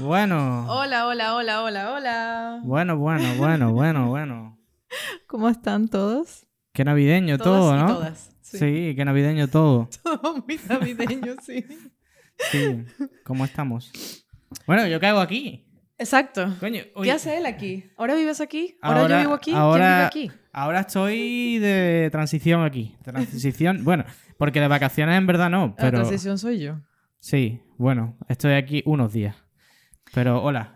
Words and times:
Bueno. 0.00 0.66
Hola, 0.68 1.06
hola, 1.06 1.34
hola, 1.34 1.62
hola, 1.62 1.92
hola. 1.92 2.60
Bueno, 2.64 2.96
bueno, 2.96 3.34
bueno, 3.36 3.72
bueno, 3.72 4.08
bueno. 4.08 4.58
¿Cómo 5.26 5.48
están 5.48 5.88
todos? 5.88 6.46
Qué 6.72 6.84
navideño 6.84 7.36
Todas 7.38 7.60
todo, 7.60 7.74
y 7.76 7.78
¿no? 7.80 7.86
todas. 7.86 8.30
Sí. 8.42 8.94
qué 8.96 9.04
navideño 9.04 9.48
todo. 9.48 9.88
Todo 10.02 10.42
muy 10.46 10.58
navideño, 10.68 11.34
sí. 11.42 11.64
Sí. 12.50 12.84
¿Cómo 13.24 13.44
estamos? 13.44 13.92
Bueno, 14.66 14.86
¿yo 14.86 14.98
hago 15.06 15.20
aquí? 15.20 15.66
Exacto. 15.98 16.56
Coño, 16.58 16.82
¿Qué 17.02 17.12
hace 17.12 17.36
él 17.36 17.46
aquí? 17.46 17.84
¿Ahora 17.96 18.14
vives 18.16 18.40
aquí? 18.40 18.78
¿Ahora, 18.80 19.02
Ahora- 19.02 19.16
yo 19.16 19.20
vivo 19.20 19.34
aquí? 19.34 19.52
ahora- 19.54 20.08
¿Quién 20.10 20.24
vive 20.24 20.34
aquí? 20.34 20.40
ahora 20.52 20.80
estoy 20.80 21.58
de 21.58 22.08
transición 22.10 22.64
aquí. 22.64 22.96
Transición, 23.04 23.84
bueno, 23.84 24.04
porque 24.38 24.60
de 24.60 24.68
vacaciones 24.68 25.16
en 25.18 25.26
verdad 25.26 25.50
no, 25.50 25.68
La 25.68 25.74
pero 25.76 25.98
transición 25.98 26.38
soy 26.38 26.58
yo. 26.60 26.80
sí, 27.18 27.60
bueno, 27.76 28.16
estoy 28.28 28.54
aquí 28.54 28.82
unos 28.86 29.12
días. 29.12 29.36
Pero 30.12 30.42
hola. 30.42 30.72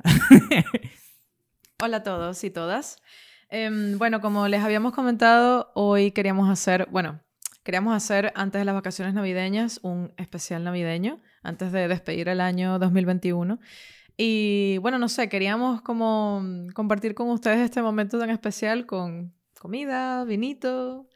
Hola 1.82 1.98
a 1.98 2.02
todos 2.02 2.44
y 2.44 2.50
todas. 2.50 3.02
Em, 3.48 3.98
bueno, 3.98 4.20
como 4.20 4.46
les 4.46 4.62
habíamos 4.62 4.92
comentado, 4.92 5.72
hoy 5.74 6.12
queríamos 6.12 6.48
hacer, 6.48 6.86
bueno, 6.90 7.20
queríamos 7.64 7.96
hacer 7.96 8.32
antes 8.36 8.60
de 8.60 8.64
las 8.64 8.74
vacaciones 8.74 9.12
navideñas 9.12 9.80
un 9.82 10.12
especial 10.16 10.62
navideño, 10.62 11.20
antes 11.42 11.72
de 11.72 11.88
despedir 11.88 12.28
el 12.28 12.40
año 12.40 12.78
2021. 12.78 13.58
Y 14.16 14.78
bueno, 14.78 14.98
no 14.98 15.08
sé, 15.08 15.28
queríamos 15.28 15.82
como 15.82 16.40
mm, 16.40 16.68
compartir 16.68 17.14
con 17.14 17.28
ustedes 17.30 17.58
este 17.58 17.82
momento 17.82 18.18
tan 18.20 18.30
especial 18.30 18.86
con 18.86 19.34
comida, 19.58 20.24
vinito 20.24 21.08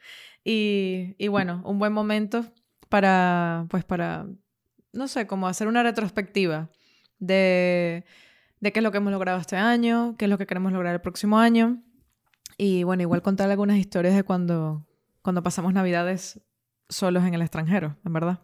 y, 0.42 1.14
y 1.18 1.28
bueno, 1.28 1.62
un 1.64 1.78
buen 1.78 1.92
momento 1.92 2.44
para, 2.88 3.66
pues 3.68 3.84
para, 3.84 4.26
no 4.92 5.06
sé, 5.06 5.28
como 5.28 5.46
hacer 5.46 5.68
una 5.68 5.84
retrospectiva 5.84 6.68
de, 7.18 8.04
de 8.60 8.72
qué 8.72 8.80
es 8.80 8.82
lo 8.82 8.90
que 8.90 8.98
hemos 8.98 9.12
logrado 9.12 9.38
este 9.38 9.56
año, 9.56 10.14
qué 10.18 10.24
es 10.26 10.28
lo 10.30 10.38
que 10.38 10.46
queremos 10.46 10.72
lograr 10.72 10.94
el 10.94 11.00
próximo 11.00 11.38
año. 11.38 11.82
Y 12.56 12.82
bueno, 12.82 13.02
igual 13.02 13.22
contar 13.22 13.50
algunas 13.50 13.76
historias 13.78 14.14
de 14.14 14.24
cuando, 14.24 14.86
cuando 15.22 15.42
pasamos 15.42 15.72
navidades 15.72 16.40
solos 16.88 17.24
en 17.24 17.34
el 17.34 17.42
extranjero, 17.42 17.96
en 18.04 18.12
verdad. 18.12 18.40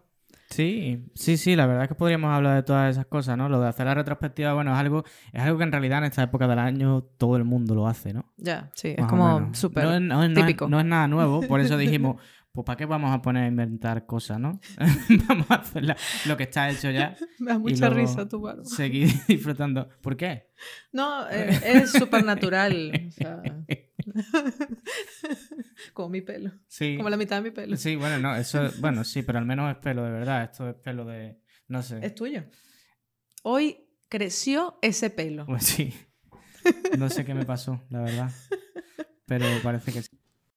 Sí, 0.50 1.04
sí, 1.14 1.36
sí, 1.36 1.56
la 1.56 1.66
verdad 1.66 1.84
es 1.84 1.88
que 1.88 1.94
podríamos 1.96 2.30
hablar 2.30 2.54
de 2.54 2.62
todas 2.62 2.90
esas 2.92 3.06
cosas, 3.06 3.36
¿no? 3.36 3.48
Lo 3.48 3.60
de 3.60 3.66
hacer 3.66 3.86
la 3.86 3.94
retrospectiva, 3.94 4.52
bueno, 4.52 4.72
es 4.72 4.78
algo, 4.78 5.02
es 5.32 5.42
algo 5.42 5.58
que 5.58 5.64
en 5.64 5.72
realidad 5.72 5.98
en 5.98 6.04
esta 6.04 6.22
época 6.22 6.46
del 6.46 6.58
año 6.60 7.02
todo 7.02 7.36
el 7.36 7.44
mundo 7.44 7.74
lo 7.74 7.88
hace, 7.88 8.12
¿no? 8.12 8.26
Ya, 8.36 8.70
sí, 8.74 8.88
es 8.88 8.98
Más 9.00 9.08
como 9.10 9.52
súper 9.54 9.84
No 9.84 9.98
no 10.00 10.16
no 10.16 10.22
es- 10.24 10.34
típico. 10.34 10.68
No 10.68 10.78
es, 10.78 10.86
nada 10.86 11.08
nuevo, 11.08 11.40
por 11.48 11.60
eso 11.60 11.76
dijimos, 11.76 12.16
pues 12.54 12.64
¿para 12.64 12.76
qué 12.76 12.86
vamos 12.86 13.12
a 13.12 13.20
poner 13.20 13.42
a 13.44 13.46
inventar 13.48 14.06
cosas, 14.06 14.38
no? 14.38 14.60
vamos 15.28 15.50
a 15.50 15.54
hacer 15.56 15.84
la- 15.84 15.96
lo 16.26 16.36
que 16.36 16.44
está 16.44 16.70
hecho 16.70 16.88
ya, 16.90 17.16
Me 17.40 17.50
da 17.50 17.58
mucha 17.58 17.90
risa 17.90 18.28
tu 18.28 18.40
barba. 18.40 18.64
seguir 18.64 19.08
disfrutando. 19.28 19.88
¿Por 20.00 20.16
qué? 20.16 20.50
No, 20.92 21.28
eh, 21.28 21.58
es 21.64 21.90
súper 21.90 22.24
natural. 22.24 23.10
sea, 23.10 23.42
como 25.92 26.08
mi 26.10 26.20
pelo. 26.20 26.52
Sí, 26.68 26.96
Como 26.96 27.10
la 27.10 27.16
mitad 27.16 27.36
de 27.36 27.42
mi 27.42 27.50
pelo. 27.50 27.76
sí, 27.76 27.96
bueno, 27.96 28.18
no, 28.18 28.36
eso, 28.36 28.70
bueno, 28.80 29.02
sí, 29.04 29.22
pero 29.22 29.38
al 29.38 29.46
menos 29.46 29.70
es 29.72 29.78
pelo 29.78 30.04
de 30.04 30.10
verdad, 30.12 30.44
esto 30.44 30.68
es 30.70 30.76
pelo 30.76 31.04
de, 31.04 31.40
no 31.68 31.82
sé. 31.82 31.98
Es 32.06 32.14
tuyo. 32.14 32.44
Hoy 33.42 33.88
creció 34.08 34.78
ese 34.80 35.10
pelo. 35.10 35.44
Pues 35.46 35.64
sí. 35.64 35.92
No 36.98 37.10
sé 37.10 37.24
qué 37.24 37.34
me 37.34 37.44
pasó, 37.44 37.82
la 37.90 38.00
verdad. 38.00 38.30
Pero 39.26 39.44
parece 39.62 39.92
que 39.92 40.02
sí. 40.02 40.08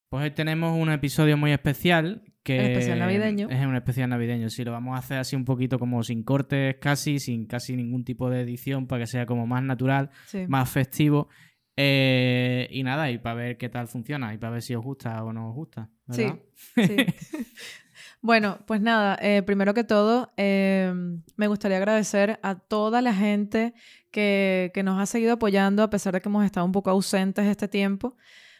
Pues 0.09 0.23
hoy 0.23 0.31
tenemos 0.31 0.77
un 0.77 0.89
episodio 0.89 1.37
muy 1.37 1.51
especial. 1.51 2.21
Que 2.43 2.59
Un 2.59 2.65
especial 2.65 2.99
navideño. 2.99 3.49
Es 3.49 3.65
un 3.65 3.75
especial 3.75 4.09
navideño. 4.09 4.49
Sí, 4.49 4.63
lo 4.63 4.71
vamos 4.71 4.95
a 4.95 4.99
hacer 4.99 5.17
así 5.17 5.35
un 5.35 5.43
poquito 5.43 5.77
como 5.79 6.01
sin 6.03 6.23
cortes 6.23 6.77
casi, 6.79 7.19
sin 7.19 7.45
casi 7.45 7.75
ningún 7.75 8.05
tipo 8.05 8.29
de 8.29 8.41
edición, 8.41 8.87
para 8.87 9.01
que 9.01 9.07
sea 9.07 9.25
como 9.25 9.45
más 9.45 9.63
natural, 9.63 10.09
Sí. 10.27 10.45
más 10.47 10.69
festivo. 10.69 11.27
Eh, 11.75 12.69
y 12.71 12.83
nada, 12.83 13.11
y 13.11 13.17
para 13.17 13.35
ver 13.35 13.57
qué 13.57 13.67
tal 13.67 13.87
funciona, 13.87 14.33
y 14.33 14.37
para 14.37 14.53
ver 14.53 14.61
si 14.61 14.73
os 14.75 14.83
gusta 14.83 15.21
o 15.25 15.33
no 15.33 15.49
os 15.49 15.55
gusta. 15.55 15.89
Sí, 16.09 16.25
sí. 16.75 16.95
bueno, 18.21 18.59
pues 18.65 18.79
nada, 18.79 19.17
eh, 19.21 19.43
primero 19.43 19.73
que 19.73 19.83
todo, 19.83 20.31
eh, 20.37 20.93
me 21.35 21.47
gustaría 21.47 21.77
agradecer 21.77 22.39
a 22.43 22.55
toda 22.55 23.01
la 23.01 23.13
gente 23.13 23.73
que, 24.09 24.71
que 24.73 24.83
nos 24.83 24.99
ha 25.01 25.05
seguido 25.05 25.33
apoyando 25.33 25.83
a 25.83 25.89
pesar 25.89 26.13
de 26.13 26.21
que 26.21 26.29
hemos 26.29 26.45
estado 26.45 26.65
un 26.65 26.71
poco 26.71 26.89
ausentes 26.91 27.45
este 27.45 27.67
tiempo. 27.67 28.15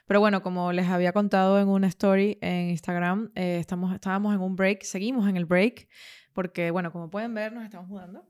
Pero 0.07 0.21
bueno, 0.21 0.41
como 0.41 0.71
les 0.71 0.87
había 0.87 1.11
contado 1.11 1.59
en 1.59 1.67
una 1.67 1.87
story 1.87 2.37
en 2.41 2.69
Instagram, 2.69 3.29
eh, 3.35 3.57
estamos, 3.59 3.93
estábamos 3.93 4.33
en 4.33 4.41
un 4.41 4.55
break, 4.55 4.83
seguimos 4.83 5.27
en 5.27 5.35
el 5.35 5.45
break, 5.45 5.89
porque 6.33 6.71
bueno, 6.71 6.91
como 6.91 7.09
pueden 7.09 7.33
ver, 7.33 7.51
nos 7.51 7.65
estamos 7.65 7.89
mudando. 7.89 8.25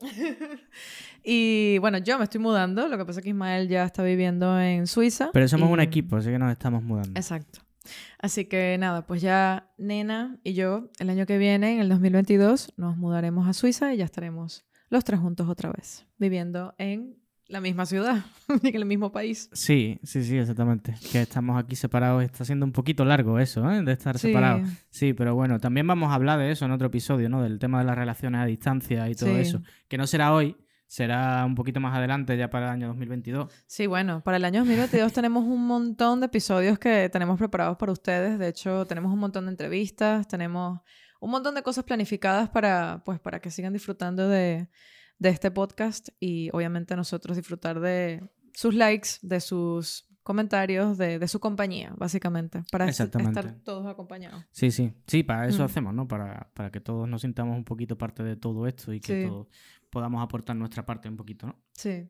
y 1.24 1.78
bueno, 1.78 1.98
yo 1.98 2.18
me 2.18 2.24
estoy 2.24 2.40
mudando, 2.40 2.88
lo 2.88 2.96
que 2.96 3.04
pasa 3.04 3.20
es 3.20 3.24
que 3.24 3.30
Ismael 3.30 3.68
ya 3.68 3.84
está 3.84 4.02
viviendo 4.02 4.58
en 4.58 4.86
Suiza. 4.86 5.30
Pero 5.32 5.46
somos 5.46 5.70
un 5.70 5.80
equipo, 5.80 6.16
así 6.16 6.30
que 6.30 6.38
nos 6.38 6.50
estamos 6.50 6.82
mudando. 6.82 7.18
Exacto. 7.18 7.60
Así 8.18 8.46
que 8.46 8.76
nada, 8.78 9.06
pues 9.06 9.20
ya 9.20 9.72
Nena 9.76 10.40
y 10.42 10.54
yo 10.54 10.90
el 10.98 11.10
año 11.10 11.26
que 11.26 11.36
viene, 11.38 11.74
en 11.74 11.80
el 11.80 11.88
2022, 11.90 12.72
nos 12.76 12.96
mudaremos 12.96 13.46
a 13.46 13.52
Suiza 13.52 13.92
y 13.92 13.98
ya 13.98 14.06
estaremos 14.06 14.66
los 14.88 15.04
tres 15.04 15.20
juntos 15.20 15.48
otra 15.48 15.70
vez, 15.70 16.06
viviendo 16.18 16.74
en 16.78 17.16
la 17.48 17.60
misma 17.60 17.86
ciudad, 17.86 18.24
en 18.62 18.74
el 18.76 18.84
mismo 18.84 19.12
país. 19.12 19.48
Sí, 19.52 19.98
sí, 20.02 20.24
sí, 20.24 20.36
exactamente. 20.36 20.94
Que 21.12 21.22
estamos 21.22 21.62
aquí 21.62 21.76
separados. 21.76 22.24
Está 22.24 22.44
siendo 22.44 22.66
un 22.66 22.72
poquito 22.72 23.04
largo 23.04 23.38
eso, 23.38 23.70
¿eh? 23.70 23.82
De 23.82 23.92
estar 23.92 24.18
Sí. 24.18 24.28
separados. 24.28 24.68
Sí, 24.90 25.12
pero 25.12 25.34
bueno, 25.34 25.60
también 25.60 25.86
vamos 25.86 26.10
a 26.10 26.14
hablar 26.14 26.38
de 26.40 26.50
eso 26.50 26.64
en 26.64 26.72
otro 26.72 26.88
episodio, 26.88 27.28
¿no? 27.28 27.42
Del 27.42 27.58
tema 27.58 27.78
de 27.78 27.84
las 27.84 27.96
relaciones 27.96 28.40
a 28.40 28.46
distancia 28.46 29.08
y 29.08 29.14
todo 29.14 29.34
Sí. 29.34 29.40
eso. 29.42 29.62
Que 29.88 29.96
no 29.96 30.06
será 30.08 30.32
hoy, 30.34 30.56
será 30.88 31.44
un 31.44 31.54
poquito 31.54 31.78
más 31.80 31.96
adelante, 31.96 32.36
ya 32.36 32.50
para 32.50 32.66
el 32.66 32.72
año 32.72 32.88
2022. 32.88 33.52
Sí, 33.66 33.86
bueno, 33.86 34.22
para 34.22 34.36
el 34.38 34.44
año 34.44 34.60
2022 34.60 35.12
tenemos 35.12 35.44
un 35.44 35.66
montón 35.66 36.20
de 36.20 36.26
episodios 36.26 36.78
que 36.78 37.08
tenemos 37.10 37.38
preparados 37.38 37.76
para 37.76 37.92
ustedes. 37.92 38.38
De 38.38 38.48
hecho, 38.48 38.86
tenemos 38.86 39.12
un 39.12 39.18
montón 39.20 39.46
de 39.46 39.50
entrevistas, 39.52 40.26
tenemos 40.28 40.80
un 41.20 41.30
montón 41.30 41.54
de 41.54 41.62
cosas 41.62 41.84
planificadas 41.84 42.48
para, 42.50 43.02
pues, 43.04 43.18
para 43.20 43.40
que 43.40 43.50
sigan 43.50 43.72
disfrutando 43.72 44.28
de, 44.28 44.68
de 45.18 45.28
este 45.30 45.50
podcast 45.50 46.08
y 46.20 46.50
obviamente 46.52 46.94
nosotros 46.96 47.36
disfrutar 47.36 47.80
de 47.80 48.22
sus 48.54 48.74
likes, 48.74 49.10
de 49.22 49.40
sus 49.40 50.06
comentarios, 50.22 50.98
de, 50.98 51.18
de 51.20 51.28
su 51.28 51.38
compañía, 51.38 51.94
básicamente, 51.96 52.64
para 52.72 52.88
estar 52.88 53.08
todos 53.62 53.86
acompañados. 53.86 54.44
Sí, 54.50 54.70
sí. 54.72 54.92
Sí, 55.06 55.22
para 55.22 55.46
eso 55.46 55.62
Mm. 55.62 55.66
hacemos, 55.66 55.94
¿no? 55.94 56.08
Para, 56.08 56.50
para 56.52 56.70
que 56.72 56.80
todos 56.80 57.08
nos 57.08 57.22
sintamos 57.22 57.56
un 57.56 57.64
poquito 57.64 57.96
parte 57.96 58.22
de 58.24 58.36
todo 58.36 58.66
esto 58.66 58.92
y 58.92 58.98
que 59.00 59.22
Sí. 59.22 59.28
todos 59.28 59.46
podamos 59.88 60.22
aportar 60.22 60.56
nuestra 60.56 60.84
parte 60.84 61.08
un 61.08 61.16
poquito, 61.16 61.46
¿no? 61.46 61.56
Sí. 61.72 62.08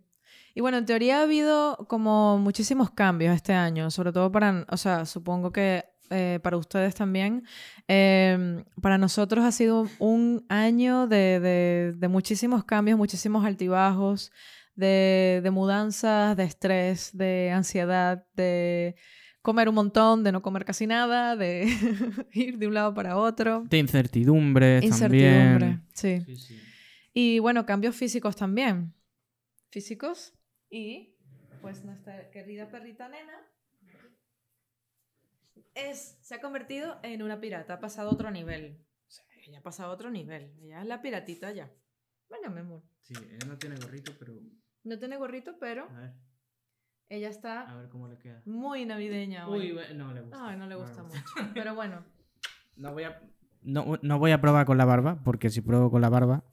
Y 0.55 0.61
bueno, 0.62 0.78
en 0.78 0.87
teoría 0.87 1.21
ha 1.21 1.22
habido 1.25 1.77
como 1.89 2.39
muchísimos 2.39 2.91
cambios 2.91 3.34
este 3.34 3.53
año, 3.53 3.91
sobre 3.91 4.12
todo 4.12 4.33
para, 4.33 4.66
o 4.71 4.77
sea, 4.78 5.05
supongo 5.05 5.53
que 5.53 5.84
eh, 6.11 6.39
para 6.43 6.56
ustedes 6.56 6.94
también. 6.94 7.44
Eh, 7.89 8.62
para 8.81 8.99
nosotros 8.99 9.44
ha 9.44 9.53
sido 9.53 9.89
un 9.99 10.44
año 10.49 11.06
de, 11.06 11.41
de- 11.41 11.93
de 11.97 12.09
muchísimos 12.09 12.65
cambios, 12.65 12.99
muchísimos 12.99 13.44
altibajos, 13.44 14.33
de, 14.75 15.41
de 15.43 15.50
mudanzas, 15.50 16.37
de 16.37 16.45
estrés, 16.45 17.16
de 17.16 17.50
ansiedad, 17.53 18.27
de 18.34 18.95
comer 19.43 19.69
un 19.69 19.75
montón, 19.77 20.25
de 20.25 20.33
no 20.33 20.43
comer 20.43 20.65
casi 20.65 20.87
nada, 20.87 21.37
de 21.37 21.66
ir 22.33 22.59
de 22.59 22.66
un 22.66 22.75
lado 22.75 22.93
para 22.93 23.16
otro. 23.16 23.65
De 23.71 23.78
incertidumbres 23.78 24.84
Incertidumbre, 24.84 25.59
también. 25.59 25.87
sí. 25.95 26.21
Sí, 26.27 26.37
sí. 26.37 26.61
Y 27.15 27.39
bueno, 27.39 27.65
cambios 27.65 27.97
físicos 27.97 28.36
también. 28.36 28.92
Físicos. 29.71 30.34
Y 30.71 31.15
pues 31.63 31.84
nuestra 31.84 32.31
querida 32.31 32.69
perrita 32.69 33.09
nena 33.09 33.33
es, 35.75 36.19
se 36.23 36.35
ha 36.35 36.41
convertido 36.41 36.99
en 37.03 37.23
una 37.23 37.41
pirata, 37.41 37.75
ha 37.75 37.81
pasado 37.81 38.11
a 38.11 38.13
otro 38.13 38.31
nivel. 38.31 38.79
O 39.07 39.11
sea, 39.11 39.25
ella 39.47 39.59
ha 39.59 39.63
pasado 39.63 39.91
a 39.91 39.95
otro 39.95 40.11
nivel. 40.11 40.55
Ella 40.61 40.81
es 40.83 40.87
la 40.87 41.01
piratita 41.03 41.53
ya. 41.53 41.71
Venga, 42.29 42.49
mi 42.51 42.61
amor. 42.61 42.83
Sí, 43.03 43.15
ella 43.17 43.47
no 43.47 43.57
tiene 43.59 43.77
gorrito, 43.77 44.13
pero... 44.19 44.35
No 44.85 44.99
tiene 44.99 45.17
gorrito, 45.17 45.57
pero 45.59 45.89
A 45.91 46.01
ver, 46.01 46.15
ella 47.09 47.29
a 47.29 47.31
está 47.31 47.75
ver 47.77 47.89
cómo 47.89 48.09
le 48.09 48.19
queda. 48.19 48.43
muy 48.45 48.85
navideña 48.85 49.49
hoy. 49.49 49.73
Uy, 49.73 49.95
no 49.97 50.13
le 50.13 50.21
gusta. 50.23 50.49
Ay, 50.49 50.57
no 50.57 50.67
le 50.67 50.75
gusta 50.77 51.03
No. 51.03 51.09
mucho. 51.09 51.21
Pero 51.55 51.75
bueno. 51.75 52.05
No 52.77 52.93
voy 52.93 53.05
a... 53.05 53.23
No, 53.63 53.99
no 54.03 54.19
voy 54.19 54.33
a 54.33 54.41
probar 54.41 54.67
con 54.67 54.77
la 54.77 54.85
barba, 54.85 55.23
porque 55.25 55.49
si 55.51 55.61
pruebo 55.63 55.91
con 55.91 56.03
la 56.03 56.09
barba, 56.11 56.45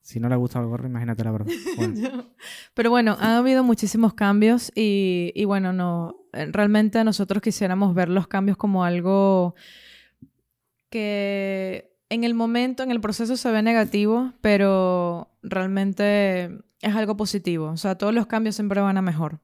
si 0.00 0.20
no 0.20 0.28
le 0.28 0.36
gusta 0.36 0.58
el 0.60 0.66
gorro, 0.66 0.86
imagínate 0.86 1.24
la. 1.24 1.30
Bueno, 1.76 2.26
Pero 2.74 2.90
bueno, 2.90 3.16
ha 3.20 3.36
habido 3.38 3.62
muchísimos 3.62 4.14
cambios 4.14 4.72
y, 4.74 5.32
y 5.34 5.44
bueno, 5.44 5.72
no, 5.72 6.16
eh, 6.32 6.48
realmente 6.50 7.02
nosotros 7.04 7.42
quisiéramos 7.42 7.94
ver 7.94 8.08
los 8.08 8.26
cambios 8.26 8.56
como 8.56 8.84
algo 8.84 9.54
que 10.90 11.96
en 12.08 12.24
el 12.24 12.34
momento, 12.34 12.82
en 12.82 12.90
el 12.90 13.00
proceso 13.00 13.36
se 13.36 13.50
ve 13.50 13.62
negativo, 13.62 14.32
pero 14.40 15.30
realmente 15.42 16.50
es 16.80 16.94
algo 16.94 17.16
positivo. 17.16 17.66
O 17.66 17.76
sea, 17.76 17.96
todos 17.96 18.12
los 18.12 18.26
cambios 18.26 18.56
siempre 18.56 18.80
van 18.80 18.96
a 18.96 19.02
mejor. 19.02 19.40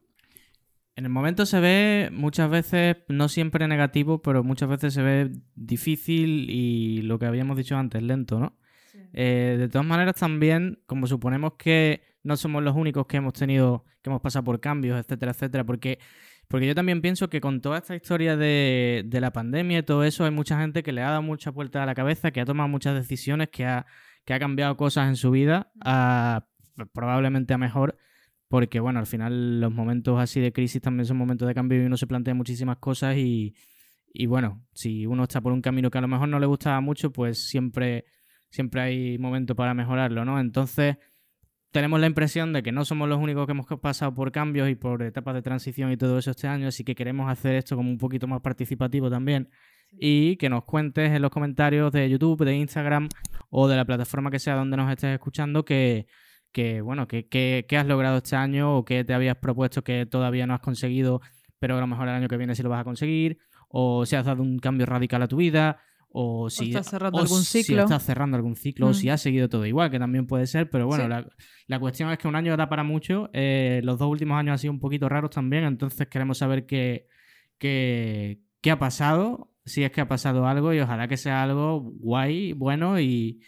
En 0.95 1.05
el 1.05 1.11
momento 1.11 1.45
se 1.45 1.59
ve 1.59 2.09
muchas 2.11 2.49
veces, 2.49 2.97
no 3.07 3.29
siempre 3.29 3.67
negativo, 3.67 4.21
pero 4.21 4.43
muchas 4.43 4.67
veces 4.67 4.93
se 4.95 5.01
ve 5.01 5.31
difícil 5.55 6.49
y 6.49 7.03
lo 7.03 7.19
que 7.19 7.27
habíamos 7.27 7.55
dicho 7.55 7.77
antes, 7.77 8.01
lento, 8.01 8.39
¿no? 8.39 8.57
Eh, 9.13 9.55
de 9.59 9.69
todas 9.69 9.85
maneras, 9.85 10.15
también, 10.15 10.79
como 10.85 11.07
suponemos 11.07 11.53
que 11.57 12.01
no 12.23 12.35
somos 12.37 12.63
los 12.63 12.75
únicos 12.75 13.07
que 13.07 13.17
hemos 13.17 13.33
tenido, 13.33 13.85
que 14.01 14.09
hemos 14.09 14.21
pasado 14.21 14.43
por 14.43 14.59
cambios, 14.59 14.99
etcétera, 14.99 15.31
etcétera, 15.31 15.63
porque, 15.63 15.99
porque 16.47 16.67
yo 16.67 16.75
también 16.75 17.01
pienso 17.01 17.29
que 17.29 17.41
con 17.41 17.61
toda 17.61 17.77
esta 17.77 17.95
historia 17.95 18.35
de, 18.35 19.03
de 19.05 19.21
la 19.21 19.31
pandemia 19.31 19.79
y 19.79 19.83
todo 19.83 20.03
eso, 20.03 20.25
hay 20.25 20.31
mucha 20.31 20.59
gente 20.59 20.83
que 20.83 20.91
le 20.91 21.01
ha 21.01 21.09
dado 21.09 21.21
mucha 21.21 21.51
vuelta 21.51 21.83
a 21.83 21.85
la 21.85 21.95
cabeza, 21.95 22.31
que 22.31 22.41
ha 22.41 22.45
tomado 22.45 22.69
muchas 22.69 22.95
decisiones, 22.95 23.49
que 23.49 23.65
ha, 23.65 23.85
que 24.25 24.33
ha 24.33 24.39
cambiado 24.39 24.75
cosas 24.75 25.07
en 25.07 25.15
su 25.15 25.31
vida, 25.31 25.71
probablemente 26.93 27.53
a 27.53 27.57
mejor, 27.57 27.97
porque 28.49 28.79
bueno, 28.79 28.99
al 28.99 29.07
final 29.07 29.61
los 29.61 29.73
momentos 29.73 30.19
así 30.19 30.41
de 30.41 30.51
crisis 30.51 30.81
también 30.81 31.05
son 31.05 31.17
momentos 31.17 31.47
de 31.47 31.53
cambio 31.53 31.81
y 31.81 31.85
uno 31.85 31.95
se 31.95 32.07
plantea 32.07 32.33
muchísimas 32.33 32.77
cosas 32.77 33.15
y, 33.15 33.55
y 34.13 34.25
bueno, 34.25 34.65
si 34.73 35.05
uno 35.05 35.23
está 35.23 35.41
por 35.41 35.53
un 35.53 35.61
camino 35.61 35.89
que 35.89 35.97
a 35.97 36.01
lo 36.01 36.07
mejor 36.07 36.27
no 36.27 36.39
le 36.39 36.45
gustaba 36.45 36.81
mucho, 36.81 37.11
pues 37.11 37.47
siempre, 37.47 38.05
siempre 38.57 38.81
hay 38.81 39.17
momento 39.19 39.55
para 39.55 39.73
mejorarlo, 39.73 40.25
¿no? 40.25 40.39
Entonces, 40.39 40.97
tenemos 41.71 41.99
la 41.99 42.07
impresión 42.07 42.53
de 42.53 42.63
que 42.63 42.71
no 42.71 42.85
somos 42.85 43.07
los 43.07 43.19
únicos 43.19 43.45
que 43.45 43.51
hemos 43.51 43.67
pasado 43.79 44.13
por 44.15 44.31
cambios 44.31 44.67
y 44.67 44.75
por 44.75 45.03
etapas 45.03 45.35
de 45.35 45.43
transición 45.43 45.91
y 45.91 45.97
todo 45.97 46.17
eso 46.17 46.31
este 46.31 46.47
año, 46.47 46.67
así 46.67 46.83
que 46.83 46.95
queremos 46.95 47.29
hacer 47.29 47.55
esto 47.55 47.75
como 47.75 47.91
un 47.91 47.99
poquito 47.99 48.27
más 48.27 48.41
participativo 48.41 49.09
también 49.11 49.49
y 49.91 50.37
que 50.37 50.49
nos 50.49 50.63
cuentes 50.65 51.11
en 51.11 51.21
los 51.21 51.29
comentarios 51.29 51.91
de 51.91 52.09
YouTube, 52.09 52.43
de 52.43 52.55
Instagram 52.55 53.09
o 53.51 53.67
de 53.67 53.75
la 53.75 53.85
plataforma 53.85 54.31
que 54.31 54.39
sea 54.39 54.55
donde 54.55 54.75
nos 54.75 54.89
estés 54.89 55.13
escuchando 55.13 55.63
que, 55.63 56.07
que 56.51 56.81
bueno, 56.81 57.07
que, 57.07 57.27
que, 57.27 57.77
has 57.77 57.85
logrado 57.85 58.17
este 58.17 58.35
año 58.35 58.75
o 58.75 58.83
que 58.83 59.03
te 59.03 59.13
habías 59.13 59.37
propuesto 59.37 59.83
que 59.83 60.07
todavía 60.07 60.47
no 60.47 60.55
has 60.55 60.61
conseguido, 60.61 61.21
pero 61.59 61.77
a 61.77 61.79
lo 61.79 61.85
mejor 61.85 62.07
el 62.07 62.15
año 62.15 62.27
que 62.27 62.37
viene 62.37 62.55
sí 62.55 62.63
lo 62.63 62.69
vas 62.69 62.81
a 62.81 62.85
conseguir, 62.85 63.37
o 63.69 64.05
si 64.05 64.15
has 64.15 64.25
dado 64.25 64.41
un 64.41 64.57
cambio 64.57 64.87
radical 64.87 65.21
a 65.21 65.27
tu 65.27 65.37
vida, 65.37 65.79
o 66.09 66.49
si 66.49 66.69
estás 66.69 66.89
cerrando 66.89 67.19
algún 67.19 67.43
ciclo. 67.43 67.83
estás 67.83 68.03
cerrando 68.03 68.37
algún 68.37 68.55
ciclo, 68.55 68.87
o 68.87 68.93
si 68.93 69.07
mm. 69.07 69.11
has 69.11 69.21
seguido 69.21 69.49
todo 69.49 69.65
igual, 69.65 69.91
que 69.91 69.99
también 69.99 70.25
puede 70.25 70.47
ser, 70.47 70.69
pero 70.69 70.87
bueno, 70.87 71.07
la, 71.07 71.27
la, 71.67 71.79
cuestión 71.79 72.09
es 72.11 72.17
que 72.17 72.27
un 72.27 72.35
año 72.35 72.55
da 72.57 72.69
para 72.69 72.83
mucho, 72.83 73.29
eh, 73.33 73.81
los 73.83 73.99
dos 73.99 74.09
últimos 74.09 74.37
años 74.37 74.53
han 74.53 74.59
sido 74.59 74.73
un 74.73 74.79
poquito 74.79 75.09
raros 75.09 75.31
también, 75.31 75.65
entonces 75.65 76.07
queremos 76.07 76.39
saber 76.39 76.65
qué, 76.65 77.07
qué, 77.57 78.41
qué 78.61 78.71
ha 78.71 78.79
pasado, 78.79 79.53
si 79.65 79.83
es 79.83 79.91
que 79.91 80.01
ha 80.01 80.07
pasado 80.07 80.47
algo, 80.47 80.73
y 80.73 80.79
ojalá 80.79 81.07
que 81.07 81.17
sea 81.17 81.43
algo 81.43 81.81
guay, 81.81 82.53
bueno 82.53 82.99
y, 82.99 83.41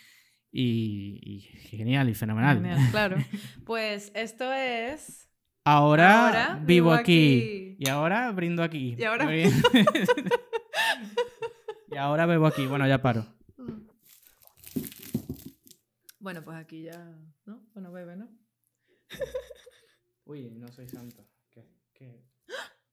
y, 0.51 1.49
genial 1.69 2.09
y 2.09 2.13
fenomenal. 2.13 2.57
Genial, 2.57 2.79
claro. 2.91 3.17
Pues 3.65 4.11
esto 4.15 4.51
es... 4.53 5.27
Ahora, 5.65 6.59
vivo, 6.63 6.91
aquí. 6.91 7.75
Y 7.77 7.89
ahora 7.89 8.31
brindo 8.31 8.63
aquí. 8.63 8.95
Y 8.97 9.03
ahora... 9.03 9.29
y 11.91 11.97
ahora 11.97 12.25
bebo 12.25 12.47
aquí. 12.47 12.65
Bueno, 12.65 12.87
ya 12.87 13.01
paro. 13.01 13.25
Bueno, 16.19 16.43
pues 16.43 16.57
aquí 16.57 16.83
ya... 16.83 17.17
¿No? 17.45 17.61
Bueno, 17.73 17.91
bebe, 17.91 18.15
¿no? 18.15 18.29
Uy, 20.25 20.51
no 20.51 20.67
soy 20.67 20.87
santo. 20.87 21.25
Qué, 21.49 21.65
qué, 21.93 22.23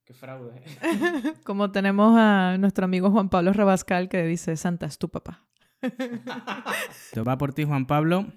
qué 0.04 0.14
fraude. 0.14 0.62
Como 1.44 1.70
tenemos 1.72 2.16
a 2.16 2.56
nuestro 2.58 2.84
amigo 2.84 3.10
Juan 3.10 3.28
Pablo 3.28 3.52
Rabascal 3.52 4.08
que 4.08 4.24
dice, 4.24 4.56
Santa 4.56 4.86
es 4.86 4.98
tu 4.98 5.10
papá. 5.10 5.46
Te 7.12 7.20
va 7.20 7.36
por 7.36 7.52
ti, 7.52 7.64
Juan 7.64 7.86
Pablo, 7.86 8.32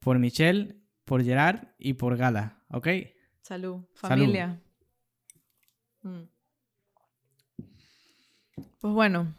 por 0.00 0.18
Michelle, 0.18 0.82
por 1.04 1.22
Gerard 1.22 1.68
y 1.78 1.94
por 1.94 2.16
Gala, 2.16 2.64
¿ok? 2.70 2.88
Salud, 3.42 3.84
familia. 3.94 4.60
Mm. 6.02 6.22
Pues 8.80 8.94
bueno, 8.94 9.34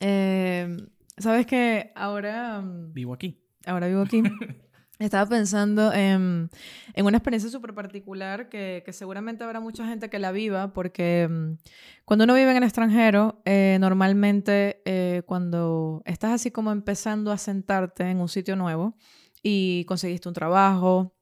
eh, 0.00 0.76
sabes 1.16 1.46
que 1.46 1.92
ahora... 1.94 2.60
Mm, 2.60 2.92
vivo 2.92 3.14
aquí. 3.14 3.42
Ahora 3.64 3.86
vivo 3.86 4.02
aquí. 4.02 4.22
Estaba 4.98 5.28
pensando 5.28 5.92
en, 5.92 6.48
una 6.96 7.16
experiencia 7.18 7.50
súper 7.50 7.74
particular 7.74 8.48
que, 8.48 8.82
seguramente 8.92 9.44
habrá 9.44 9.60
mucha 9.60 9.86
gente 9.86 10.08
que 10.08 10.18
la 10.18 10.32
viva, 10.32 10.72
porque 10.72 11.28
mm, 11.30 11.58
cuando 12.04 12.24
uno 12.24 12.34
vive 12.34 12.50
en 12.50 12.58
el 12.58 12.62
extranjero, 12.62 13.40
eh, 13.44 13.78
normalmente 13.80 14.82
eh, 14.84 15.22
cuando 15.26 16.02
estás 16.04 16.32
así 16.32 16.50
como 16.50 16.72
empezando 16.72 17.32
a 17.32 17.38
sentarte 17.38 18.04
en 18.04 18.20
un 18.20 18.28
sitio 18.28 18.56
nuevo 18.56 18.96
y 19.42 19.84
conseguiste 19.84 20.28
un 20.28 20.34
trabajo 20.34 21.14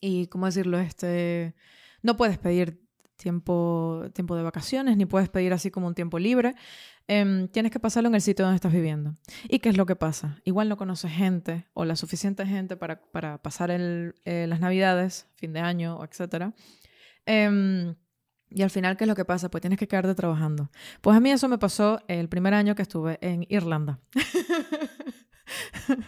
y, 0.00 0.26
¿cómo 0.28 0.46
decirlo? 0.46 0.78
Este, 0.78 1.54
no 2.02 2.16
puedes 2.16 2.38
pedir 2.38 2.82
tiempo, 3.16 4.04
tiempo 4.14 4.36
de 4.36 4.42
vacaciones, 4.42 4.96
ni 4.96 5.06
puedes 5.06 5.28
pedir 5.28 5.52
así 5.52 5.70
como 5.70 5.86
un 5.86 5.94
tiempo 5.94 6.18
libre. 6.18 6.54
Em, 7.08 7.48
tienes 7.48 7.72
que 7.72 7.80
pasarlo 7.80 8.08
en 8.08 8.14
el 8.14 8.20
sitio 8.20 8.44
donde 8.44 8.56
estás 8.56 8.72
viviendo. 8.72 9.16
¿Y 9.48 9.58
qué 9.58 9.68
es 9.68 9.76
lo 9.76 9.86
que 9.86 9.96
pasa? 9.96 10.40
Igual 10.44 10.68
no 10.68 10.76
conoces 10.76 11.12
gente 11.12 11.66
o 11.74 11.84
la 11.84 11.96
suficiente 11.96 12.46
gente 12.46 12.76
para, 12.76 13.02
para 13.10 13.38
pasar 13.38 13.70
el, 13.70 14.14
eh, 14.24 14.46
las 14.48 14.60
navidades, 14.60 15.26
fin 15.34 15.52
de 15.52 15.60
año, 15.60 15.98
etc. 16.04 16.52
Em, 17.26 17.94
y 18.50 18.62
al 18.62 18.70
final, 18.70 18.96
¿qué 18.96 19.04
es 19.04 19.08
lo 19.08 19.14
que 19.16 19.24
pasa? 19.24 19.50
Pues 19.50 19.62
tienes 19.62 19.78
que 19.78 19.88
quedarte 19.88 20.14
trabajando. 20.14 20.70
Pues 21.00 21.16
a 21.16 21.20
mí 21.20 21.30
eso 21.30 21.48
me 21.48 21.58
pasó 21.58 22.00
el 22.08 22.28
primer 22.28 22.54
año 22.54 22.74
que 22.74 22.82
estuve 22.82 23.18
en 23.20 23.46
Irlanda. 23.48 24.00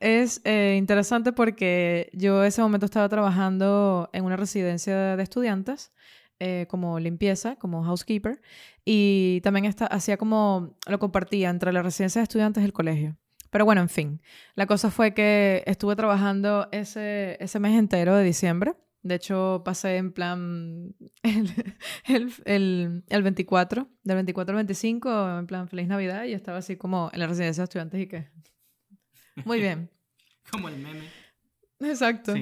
es 0.00 0.40
eh, 0.44 0.76
interesante 0.76 1.32
porque 1.32 2.10
yo 2.12 2.44
ese 2.44 2.62
momento 2.62 2.86
estaba 2.86 3.08
trabajando 3.08 4.10
en 4.12 4.24
una 4.24 4.36
residencia 4.36 5.16
de 5.16 5.22
estudiantes 5.22 5.92
eh, 6.40 6.66
como 6.68 6.98
limpieza, 6.98 7.56
como 7.56 7.84
housekeeper, 7.84 8.40
y 8.84 9.40
también 9.42 9.64
está, 9.66 9.86
hacía 9.86 10.16
como, 10.16 10.76
lo 10.86 10.98
compartía 10.98 11.50
entre 11.50 11.72
la 11.72 11.82
residencia 11.82 12.20
de 12.20 12.24
estudiantes 12.24 12.62
y 12.62 12.66
el 12.66 12.72
colegio. 12.72 13.16
Pero 13.50 13.64
bueno, 13.64 13.80
en 13.82 13.88
fin, 13.88 14.20
la 14.56 14.66
cosa 14.66 14.90
fue 14.90 15.14
que 15.14 15.62
estuve 15.66 15.94
trabajando 15.94 16.68
ese, 16.72 17.36
ese 17.38 17.60
mes 17.60 17.78
entero 17.78 18.16
de 18.16 18.24
diciembre. 18.24 18.74
De 19.02 19.14
hecho, 19.14 19.62
pasé 19.64 19.96
en 19.96 20.12
plan 20.12 20.94
el, 21.22 22.32
el, 22.46 23.04
el, 23.08 23.22
24, 23.22 23.88
del 24.02 24.16
24 24.16 24.52
al 24.52 24.56
25, 24.56 25.38
en 25.38 25.46
plan 25.46 25.68
Feliz 25.68 25.86
Navidad, 25.86 26.24
y 26.24 26.32
estaba 26.32 26.58
así 26.58 26.76
como 26.76 27.10
en 27.12 27.20
la 27.20 27.26
residencia 27.28 27.62
de 27.62 27.64
estudiantes 27.64 28.00
y 28.00 28.06
que... 28.08 28.28
Muy 29.44 29.60
bien. 29.60 29.90
como 30.50 30.68
el 30.68 30.78
meme. 30.78 31.23
Exacto. 31.80 32.34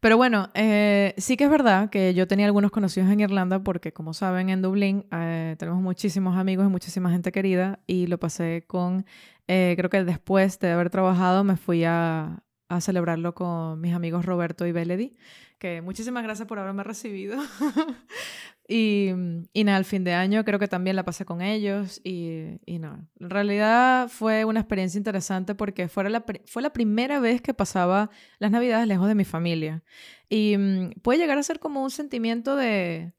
Pero 0.00 0.16
bueno, 0.16 0.50
eh, 0.54 1.14
sí 1.18 1.36
que 1.36 1.44
es 1.44 1.50
verdad 1.50 1.90
que 1.90 2.14
yo 2.14 2.26
tenía 2.26 2.46
algunos 2.46 2.70
conocidos 2.70 3.10
en 3.10 3.20
Irlanda 3.20 3.62
porque, 3.62 3.92
como 3.92 4.14
saben, 4.14 4.48
en 4.48 4.62
Dublín 4.62 5.06
eh, 5.12 5.56
tenemos 5.58 5.82
muchísimos 5.82 6.36
amigos 6.36 6.66
y 6.66 6.70
muchísima 6.70 7.10
gente 7.10 7.32
querida 7.32 7.80
y 7.86 8.06
lo 8.06 8.18
pasé 8.18 8.64
con, 8.66 9.04
eh, 9.48 9.74
creo 9.76 9.90
que 9.90 10.04
después 10.04 10.58
de 10.60 10.70
haber 10.70 10.90
trabajado 10.90 11.44
me 11.44 11.56
fui 11.56 11.84
a, 11.84 12.42
a 12.68 12.80
celebrarlo 12.80 13.34
con 13.34 13.80
mis 13.80 13.94
amigos 13.94 14.24
Roberto 14.24 14.66
y 14.66 14.72
Beledy, 14.72 15.16
que 15.58 15.82
muchísimas 15.82 16.22
gracias 16.22 16.46
por 16.46 16.58
haberme 16.58 16.82
recibido. 16.82 17.38
y, 18.68 19.10
y 19.52 19.64
nada, 19.64 19.78
al 19.78 19.84
fin 19.84 20.04
de 20.04 20.14
año 20.14 20.44
creo 20.44 20.58
que 20.58 20.68
también 20.68 20.96
la 20.96 21.04
pasé 21.04 21.24
con 21.24 21.42
ellos 21.42 22.00
y, 22.04 22.60
y 22.66 22.78
no, 22.78 23.08
en 23.18 23.30
realidad 23.30 24.08
fue 24.08 24.44
una 24.44 24.60
experiencia 24.60 24.98
interesante 24.98 25.54
porque 25.54 25.88
fue 25.88 26.08
la, 26.10 26.24
fue 26.46 26.62
la 26.62 26.72
primera 26.72 27.20
vez 27.20 27.40
que 27.40 27.54
pasaba 27.54 28.10
las 28.38 28.50
navidades 28.50 28.86
lejos 28.86 29.08
de 29.08 29.14
mi 29.14 29.24
familia. 29.24 29.82
Y 30.28 30.56
mm, 30.56 30.90
puede 31.02 31.18
llegar 31.18 31.38
a 31.38 31.42
ser 31.42 31.58
como 31.58 31.82
un 31.82 31.90
sentimiento 31.90 32.56
de, 32.56 33.12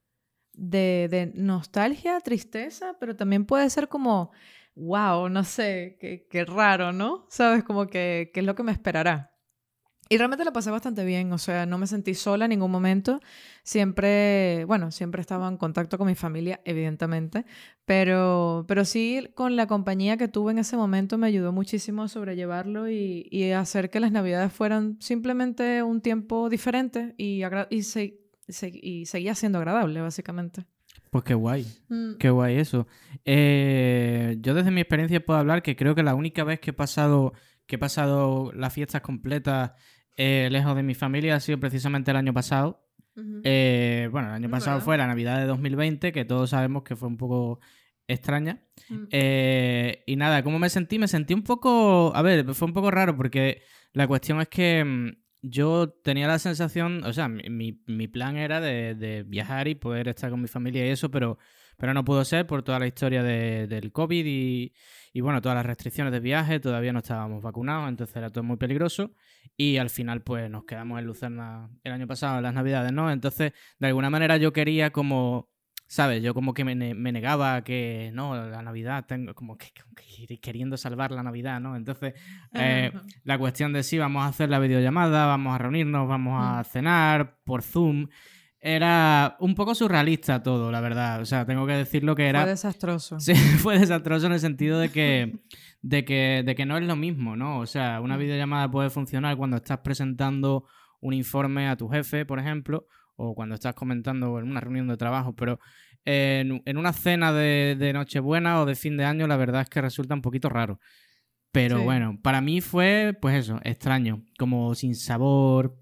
de, 0.53 1.08
de 1.10 1.32
nostalgia, 1.36 2.20
tristeza, 2.20 2.96
pero 3.00 3.15
también 3.15 3.46
puede 3.46 3.70
ser 3.70 3.88
como 3.88 4.32
wow, 4.77 5.27
no 5.29 5.44
sé, 5.44 5.98
qué, 6.00 6.27
qué, 6.29 6.46
raro, 6.46 6.94
¿no? 6.94 7.25
¿Sabes? 7.29 7.63
Como 7.63 7.88
que, 7.88 8.29
qué 8.34 8.41
es 8.41 8.46
lo 8.46 8.56
que 8.56 8.63
me 8.63 8.72
esperará. 8.72 9.37
Y 10.10 10.18
realmente 10.18 10.46
la 10.46 10.54
pasé 10.54 10.72
bastante 10.72 11.04
bien, 11.04 11.32
o 11.34 11.38
sea, 11.38 11.66
no 11.66 11.78
me 11.78 11.88
sentí 11.88 12.14
sola 12.14 12.46
en 12.46 12.50
ningún 12.50 12.72
momento. 12.72 13.20
Siempre, 13.64 14.64
bueno, 14.66 14.92
siempre 14.92 15.22
estaba 15.22 15.48
en 15.48 15.58
contacto 15.58 15.98
con 15.98 16.08
mi 16.08 16.16
familia, 16.16 16.62
evidentemente, 16.64 17.46
pero, 17.86 18.66
pero 18.68 18.86
sí 18.86 19.28
con 19.36 19.56
la 19.56 19.68
compañía 19.68 20.18
que 20.18 20.28
tuve 20.28 20.52
en 20.52 20.60
ese 20.60 20.78
momento 20.78 21.18
me 21.18 21.28
ayudó 21.28 21.52
muchísimo 21.52 22.04
a 22.04 22.08
sobrellevarlo 22.08 22.90
y, 22.90 23.28
y 23.30 23.52
hacer 23.52 23.90
que 23.90 24.00
las 24.00 24.12
navidades 24.12 24.54
fueran 24.54 24.98
simplemente 25.00 25.84
un 25.84 26.02
tiempo 26.02 26.50
diferente 26.50 27.14
y, 27.18 27.42
y, 27.70 27.84
se 27.84 28.20
y 28.48 29.06
seguía 29.06 29.36
siendo 29.36 29.58
agradable, 29.58 30.02
básicamente. 30.02 30.66
Pues 31.10 31.24
qué 31.24 31.34
guay, 31.34 31.66
mm. 31.90 32.16
qué 32.18 32.30
guay 32.30 32.58
eso. 32.58 32.88
Eh, 33.26 34.38
yo 34.40 34.54
desde 34.54 34.72
mi 34.72 34.82
experiencia 34.82 35.26
puedo 35.26 35.40
hablar 35.40 35.64
que 35.64 35.76
creo 35.76 35.96
que 35.96 36.04
la 36.04 36.16
única 36.16 36.44
vez 36.44 36.60
que 36.60 36.72
he 36.72 36.74
pasado, 36.74 37.34
que 37.66 37.76
he 37.76 37.80
pasado 37.80 38.52
las 38.54 38.74
fiestas 38.74 39.02
completas 39.02 39.72
eh, 40.18 40.50
lejos 40.52 40.76
de 40.76 40.84
mi 40.84 40.96
familia 40.96 41.36
ha 41.36 41.40
sido 41.40 41.60
precisamente 41.60 42.12
el 42.12 42.18
año 42.18 42.34
pasado. 42.34 42.84
Eh, 43.44 44.10
bueno, 44.12 44.28
el 44.28 44.36
año 44.36 44.50
pasado 44.50 44.80
fue 44.80 44.98
la 44.98 45.08
Navidad 45.08 45.40
de 45.40 45.46
2020, 45.46 46.12
que 46.12 46.26
todos 46.26 46.52
sabemos 46.52 46.84
que 46.84 46.96
fue 46.96 47.08
un 47.08 47.18
poco 47.18 47.60
extraña. 48.08 48.62
Mm. 48.90 49.04
Eh, 49.12 50.04
y 50.06 50.16
nada, 50.16 50.44
¿cómo 50.44 50.60
me 50.60 50.70
sentí? 50.70 51.00
Me 51.00 51.08
sentí 51.08 51.34
un 51.34 51.44
poco... 51.44 52.12
A 52.16 52.22
ver, 52.22 52.54
fue 52.54 52.68
un 52.68 52.74
poco 52.74 52.92
raro 52.92 53.16
porque 53.16 53.62
la 53.94 54.08
cuestión 54.08 54.40
es 54.42 54.50
que 54.50 54.84
mm, 54.84 55.27
yo 55.41 55.89
tenía 56.03 56.27
la 56.27 56.39
sensación, 56.39 57.03
o 57.03 57.13
sea, 57.13 57.27
mi, 57.27 57.82
mi 57.86 58.08
plan 58.08 58.38
era 58.38 58.60
de, 58.60 58.96
de, 58.96 59.24
viajar 59.24 59.67
y 59.67 59.75
poder 59.75 60.08
estar 60.08 60.29
con 60.32 60.41
mi 60.41 60.48
familia 60.48 60.86
y 60.86 60.89
eso, 60.89 61.10
pero, 61.12 61.38
pero 61.77 61.94
no 61.94 62.03
pudo 62.03 62.25
ser 62.25 62.48
por 62.48 62.63
toda 62.63 62.79
la 62.79 62.88
historia 62.88 63.24
de- 63.24 63.67
del 63.67 63.91
COVID 63.91 64.25
y, 64.25 64.74
y, 65.13 65.22
bueno, 65.22 65.41
todas 65.41 65.56
las 65.56 65.65
restricciones 65.65 66.12
de 66.13 66.20
viaje, 66.20 66.60
todavía 66.60 66.91
no 66.94 67.00
estábamos 67.00 67.41
vacunados, 67.44 67.88
entonces 67.89 68.15
era 68.15 68.29
todo 68.29 68.44
muy 68.44 68.58
peligroso 68.58 69.13
y 69.56 69.77
al 69.77 69.89
final 69.89 70.22
pues 70.24 70.50
nos 70.50 70.65
quedamos 70.65 71.00
en 71.00 71.06
Lucerna 71.06 71.70
el 71.84 71.91
año 71.94 72.08
pasado, 72.08 72.38
en 72.38 72.44
las 72.44 72.53
navidades, 72.53 72.91
¿no? 72.91 73.12
Entonces, 73.12 73.53
de 73.79 73.88
alguna 73.88 74.10
manera 74.10 74.38
yo 74.38 74.53
quería 74.53 74.91
como... 74.91 75.50
¿Sabes? 75.89 76.22
Yo 76.22 76.34
como 76.34 76.53
que 76.53 76.65
me, 76.65 76.75
ne- 76.75 76.94
me 76.94 77.12
negaba 77.13 77.63
que, 77.63 78.12
no, 78.13 78.36
la 78.36 78.62
Navidad, 78.62 79.06
tengo 79.08 79.34
como 79.34 79.58
que, 79.58 79.67
queriendo 80.41 80.75
salvar 80.75 81.12
la 81.12 81.24
Navidad, 81.24 81.62
¿no? 81.62 81.75
Entonces, 81.77 82.13
eh, 82.53 82.91
la 83.24 83.38
cuestión 83.38 83.72
de 83.72 83.84
si 83.84 83.98
vamos 83.98 84.24
a 84.24 84.27
hacer 84.27 84.50
la 84.50 84.60
videollamada, 84.60 85.25
vamos 85.27 85.56
a 85.56 85.58
reunirnos, 85.60 86.08
vamos 86.08 86.34
a 86.44 86.60
Mm. 86.62 86.63
cenar 86.65 87.38
por 87.46 87.62
Zoom, 87.63 88.08
era 88.60 89.38
un 89.39 89.56
poco 89.56 89.75
surrealista 89.75 90.41
todo, 90.44 90.72
la 90.72 90.82
verdad. 90.82 91.22
O 91.22 91.25
sea, 91.25 91.46
tengo 91.46 91.65
que 91.67 91.74
decirlo 91.74 92.15
que 92.15 92.27
era... 92.27 92.41
Fue 92.41 92.50
desastroso. 92.50 93.20
Sí, 93.20 93.34
fue 93.63 93.79
desastroso 93.79 94.25
en 94.27 94.34
el 94.34 94.39
sentido 94.39 94.79
de 94.79 94.89
que, 94.89 95.39
de 95.82 96.03
que, 96.03 96.44
de 96.46 96.56
que 96.56 96.65
no 96.65 96.77
es 96.77 96.84
lo 96.84 96.96
mismo, 96.96 97.36
¿no? 97.36 97.60
O 97.60 97.65
sea, 97.65 98.01
una 98.01 98.17
Mm. 98.17 98.20
videollamada 98.20 98.70
puede 98.72 98.89
funcionar 98.89 99.38
cuando 99.38 99.58
estás 99.58 99.77
presentando 99.79 100.65
un 101.00 101.13
informe 101.13 101.67
a 101.70 101.77
tu 101.77 101.88
jefe, 101.88 102.25
por 102.25 102.39
ejemplo, 102.39 102.88
o 103.18 103.36
cuando 103.36 103.56
estás 103.56 103.76
comentando 103.76 104.40
en 104.40 104.50
una 104.50 104.62
reunión 104.62 104.88
de 104.88 104.96
trabajo, 104.98 105.36
pero 105.36 105.60
en, 106.06 106.62
en 106.66 106.78
una 106.78 106.94
cena 106.94 107.34
de, 107.34 107.76
de 107.78 107.92
Nochebuena 107.92 108.62
o 108.62 108.66
de 108.66 108.76
fin 108.76 108.96
de 108.96 109.04
año, 109.04 109.28
la 109.28 109.36
verdad 109.36 109.62
es 109.64 109.70
que 109.70 109.82
resulta 109.82 110.14
un 110.16 110.22
poquito 110.22 110.48
raro. 110.48 110.80
Pero 111.52 111.80
Sí. 111.80 111.84
bueno, 111.84 112.18
para 112.22 112.40
mí 112.40 112.62
fue, 112.62 113.18
pues 113.22 113.36
eso, 113.36 113.60
extraño, 113.64 114.24
como 114.38 114.74
sin 114.76 114.96
sabor, 114.96 115.76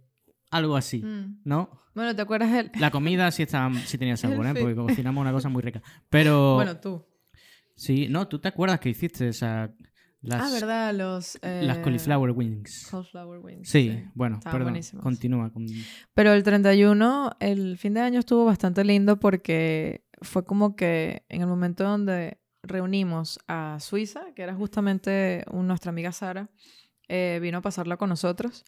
algo 0.49 0.75
así, 0.75 1.03
Mm. 1.03 1.41
¿no? 1.43 1.69
Bueno, 1.93 2.15
¿te 2.15 2.21
acuerdas 2.21 2.51
el... 2.53 2.71
La 2.79 2.91
comida 2.91 3.29
sí, 3.31 3.43
estaba, 3.43 3.73
sí 3.85 3.97
tenía 3.97 4.17
sabor, 4.17 4.45
¿eh? 4.47 4.53
Porque 4.59 4.75
cocinamos 4.75 5.21
una 5.21 5.31
cosa 5.31 5.49
muy 5.49 5.61
rica. 5.61 5.81
Pero... 6.09 6.55
Bueno, 6.55 6.77
tú. 6.79 7.05
Sí, 7.75 8.07
no, 8.09 8.27
¿tú 8.27 8.39
te 8.39 8.47
acuerdas 8.47 8.79
que 8.79 8.89
hiciste 8.89 9.27
esa, 9.29 9.73
las, 10.27 10.41
ah, 10.41 10.53
¿verdad? 10.53 10.93
Los... 10.93 11.37
las 11.41 11.77
eh, 11.77 11.81
cauliflower 11.81 12.31
wings? 12.31 12.87
Cauliflower 12.91 13.39
wings. 13.39 13.69
Sí, 13.69 14.03
bueno, 14.13 14.37
estaban 14.37 14.57
perdón, 14.59 14.73
buenísimos. 14.73 15.03
continúa. 15.03 15.49
con- 15.51 15.65
Pero 16.13 16.33
el 16.33 16.43
31, 16.43 17.31
el 17.39 17.77
fin 17.77 17.93
de 17.93 18.01
año 18.01 18.19
estuvo 18.19 18.45
bastante 18.45 18.83
lindo 18.83 19.19
porque 19.19 20.03
fue 20.21 20.45
como 20.45 20.75
que 20.75 21.23
en 21.29 21.41
el 21.41 21.47
momento 21.47 21.83
donde 21.83 22.39
reunimos 22.63 23.39
a 23.47 23.77
Suiza, 23.79 24.33
que 24.35 24.41
era 24.41 24.55
justamente 24.55 25.43
nuestra 25.51 25.89
amiga 25.89 26.11
Sara, 26.11 26.49
eh, 27.07 27.39
vino 27.41 27.59
a 27.59 27.61
pasarla 27.61 27.97
con 27.97 28.09
nosotros. 28.09 28.65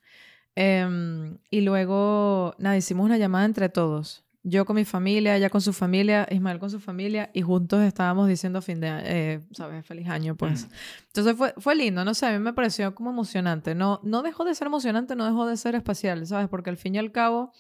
Em, 0.56 1.38
y 1.50 1.62
luego, 1.62 2.56
nada, 2.58 2.78
hicimos 2.78 3.06
una 3.06 3.18
llamada 3.18 3.46
entre 3.46 3.70
todos. 3.70 4.24
Yo 4.50 4.64
con 4.66 4.78
mi 4.78 4.86
familia, 4.86 5.36
ella 5.36 5.50
con 5.50 5.60
su 5.60 5.74
familia, 5.74 6.26
Ismael 6.32 6.58
con 6.58 6.70
su 6.70 6.80
familia, 6.80 7.30
y 7.34 7.42
juntos 7.42 7.82
estábamos 7.82 8.30
diciendo 8.30 8.62
fin 8.62 8.80
de 8.80 8.88
año, 8.88 9.46
¿sabes? 9.52 9.86
Feliz 9.86 10.08
año, 10.08 10.38
pues. 10.38 10.70
Entonces 11.08 11.36
fue, 11.36 11.54
fue 11.58 11.76
lindo, 11.76 12.06
no 12.06 12.14
sé, 12.14 12.28
a 12.28 12.32
mí 12.32 12.40
me 12.40 12.54
pareció 12.54 12.96
como 12.96 13.10
emocionante. 13.10 13.76
No, 13.76 14.00
no 14.04 14.22
dejó 14.22 14.46
de 14.46 14.56
ser 14.56 14.68
emocionante, 14.68 15.18
no 15.18 15.26
dejó 15.26 15.46
de 15.48 15.58
ser 15.58 15.76
especial, 15.76 16.26
¿sabes? 16.26 16.48
Porque 16.48 16.70
al 16.70 16.78
fin 16.78 16.96
y 16.96 16.98
al 16.98 17.12
cabo, 17.12 17.52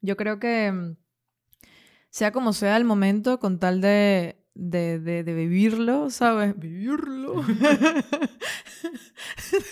yo 0.00 0.16
creo 0.16 0.38
que 0.38 0.72
mm, 0.72 0.96
sea 2.08 2.32
como 2.32 2.54
sea 2.54 2.78
el 2.78 2.84
momento, 2.84 3.38
con 3.38 3.58
tal 3.58 3.82
de, 3.82 4.39
de, 4.62 4.98
de, 5.00 5.24
de 5.24 5.34
vivirlo, 5.34 6.10
¿sabes? 6.10 6.54
Vivirlo. 6.58 7.42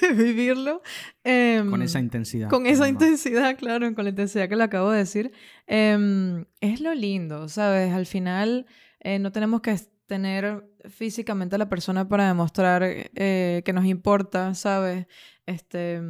de 0.00 0.12
vivirlo. 0.14 0.82
em, 1.24 1.70
Con 1.70 1.82
esa 1.82 2.00
intensidad. 2.00 2.48
con 2.48 2.66
esa 2.66 2.88
intensidad, 2.88 3.56
claro, 3.56 3.92
con 3.94 4.04
la 4.04 4.10
intensidad 4.10 4.48
que 4.48 4.56
le 4.56 4.64
acabo 4.64 4.90
de 4.90 4.98
decir. 4.98 5.32
em, 5.66 6.44
es 6.60 6.80
lo 6.80 6.94
lindo, 6.94 7.48
¿sabes? 7.48 7.92
Al 7.92 8.06
final 8.06 8.66
eh, 9.00 9.18
no 9.18 9.30
tenemos 9.32 9.60
que 9.60 9.76
tener 10.06 10.64
físicamente 10.88 11.56
a 11.56 11.58
la 11.58 11.68
persona 11.68 12.08
para 12.08 12.26
demostrar 12.26 12.82
eh, 12.84 13.62
que 13.64 13.72
nos 13.74 13.84
importa, 13.84 14.54
¿sabes? 14.54 15.06
Este, 15.46 16.00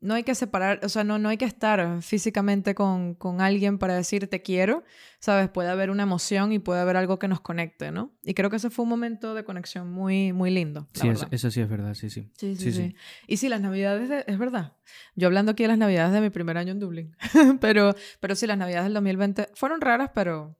no 0.00 0.14
hay 0.14 0.22
que 0.22 0.34
separar, 0.34 0.80
o 0.84 0.88
sea, 0.88 1.02
no, 1.04 1.18
no 1.18 1.28
hay 1.28 1.36
que 1.36 1.44
estar 1.44 2.02
físicamente 2.02 2.74
con, 2.74 3.14
con 3.14 3.40
alguien 3.40 3.78
para 3.78 3.94
decir 3.94 4.28
te 4.28 4.42
quiero, 4.42 4.84
¿sabes? 5.18 5.48
Puede 5.48 5.70
haber 5.70 5.90
una 5.90 6.04
emoción 6.04 6.52
y 6.52 6.58
puede 6.60 6.80
haber 6.80 6.96
algo 6.96 7.18
que 7.18 7.26
nos 7.28 7.40
conecte, 7.40 7.90
¿no? 7.90 8.12
Y 8.22 8.34
creo 8.34 8.48
que 8.50 8.56
ese 8.56 8.70
fue 8.70 8.84
un 8.84 8.88
momento 8.90 9.34
de 9.34 9.44
conexión 9.44 9.90
muy, 9.90 10.32
muy 10.32 10.50
lindo. 10.50 10.86
la 10.94 11.14
Sí, 11.16 11.26
eso 11.32 11.50
sí 11.50 11.60
es 11.60 11.68
verdad, 11.68 11.94
sí, 11.94 12.10
sí. 12.10 12.30
Sí, 12.36 12.54
sí, 12.54 12.62
Sí, 12.64 12.72
sí, 12.72 12.88
sí. 12.90 12.96
Y 13.26 13.36
sí, 13.38 13.48
las 13.48 13.60
navidades, 13.60 14.08
de- 14.08 14.24
es 14.26 14.38
verdad. 14.38 14.74
Yo 15.16 15.26
hablando 15.26 15.52
aquí 15.52 15.64
de 15.64 15.68
las 15.68 15.78
navidades 15.78 16.12
de 16.12 16.20
mi 16.20 16.30
primer 16.30 16.56
año 16.58 16.72
en 16.72 16.78
Dublín. 16.80 17.16
pero, 17.60 17.94
pero 18.20 18.34
sí, 18.36 18.46
las 18.46 18.56
navidades 18.58 18.84
del 18.84 18.94
2020 18.94 19.48
fueron 19.54 19.80
raras, 19.80 20.10
pero... 20.14 20.56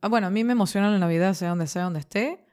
ah, 0.00 0.08
Bueno, 0.08 0.28
a 0.28 0.30
mí 0.30 0.44
me 0.44 0.52
emociona 0.52 0.90
la 0.90 0.98
Navidad, 0.98 1.34
sea 1.34 1.50
donde 1.50 1.66
sea, 1.66 1.84
donde 1.84 2.00
esté. 2.00 2.44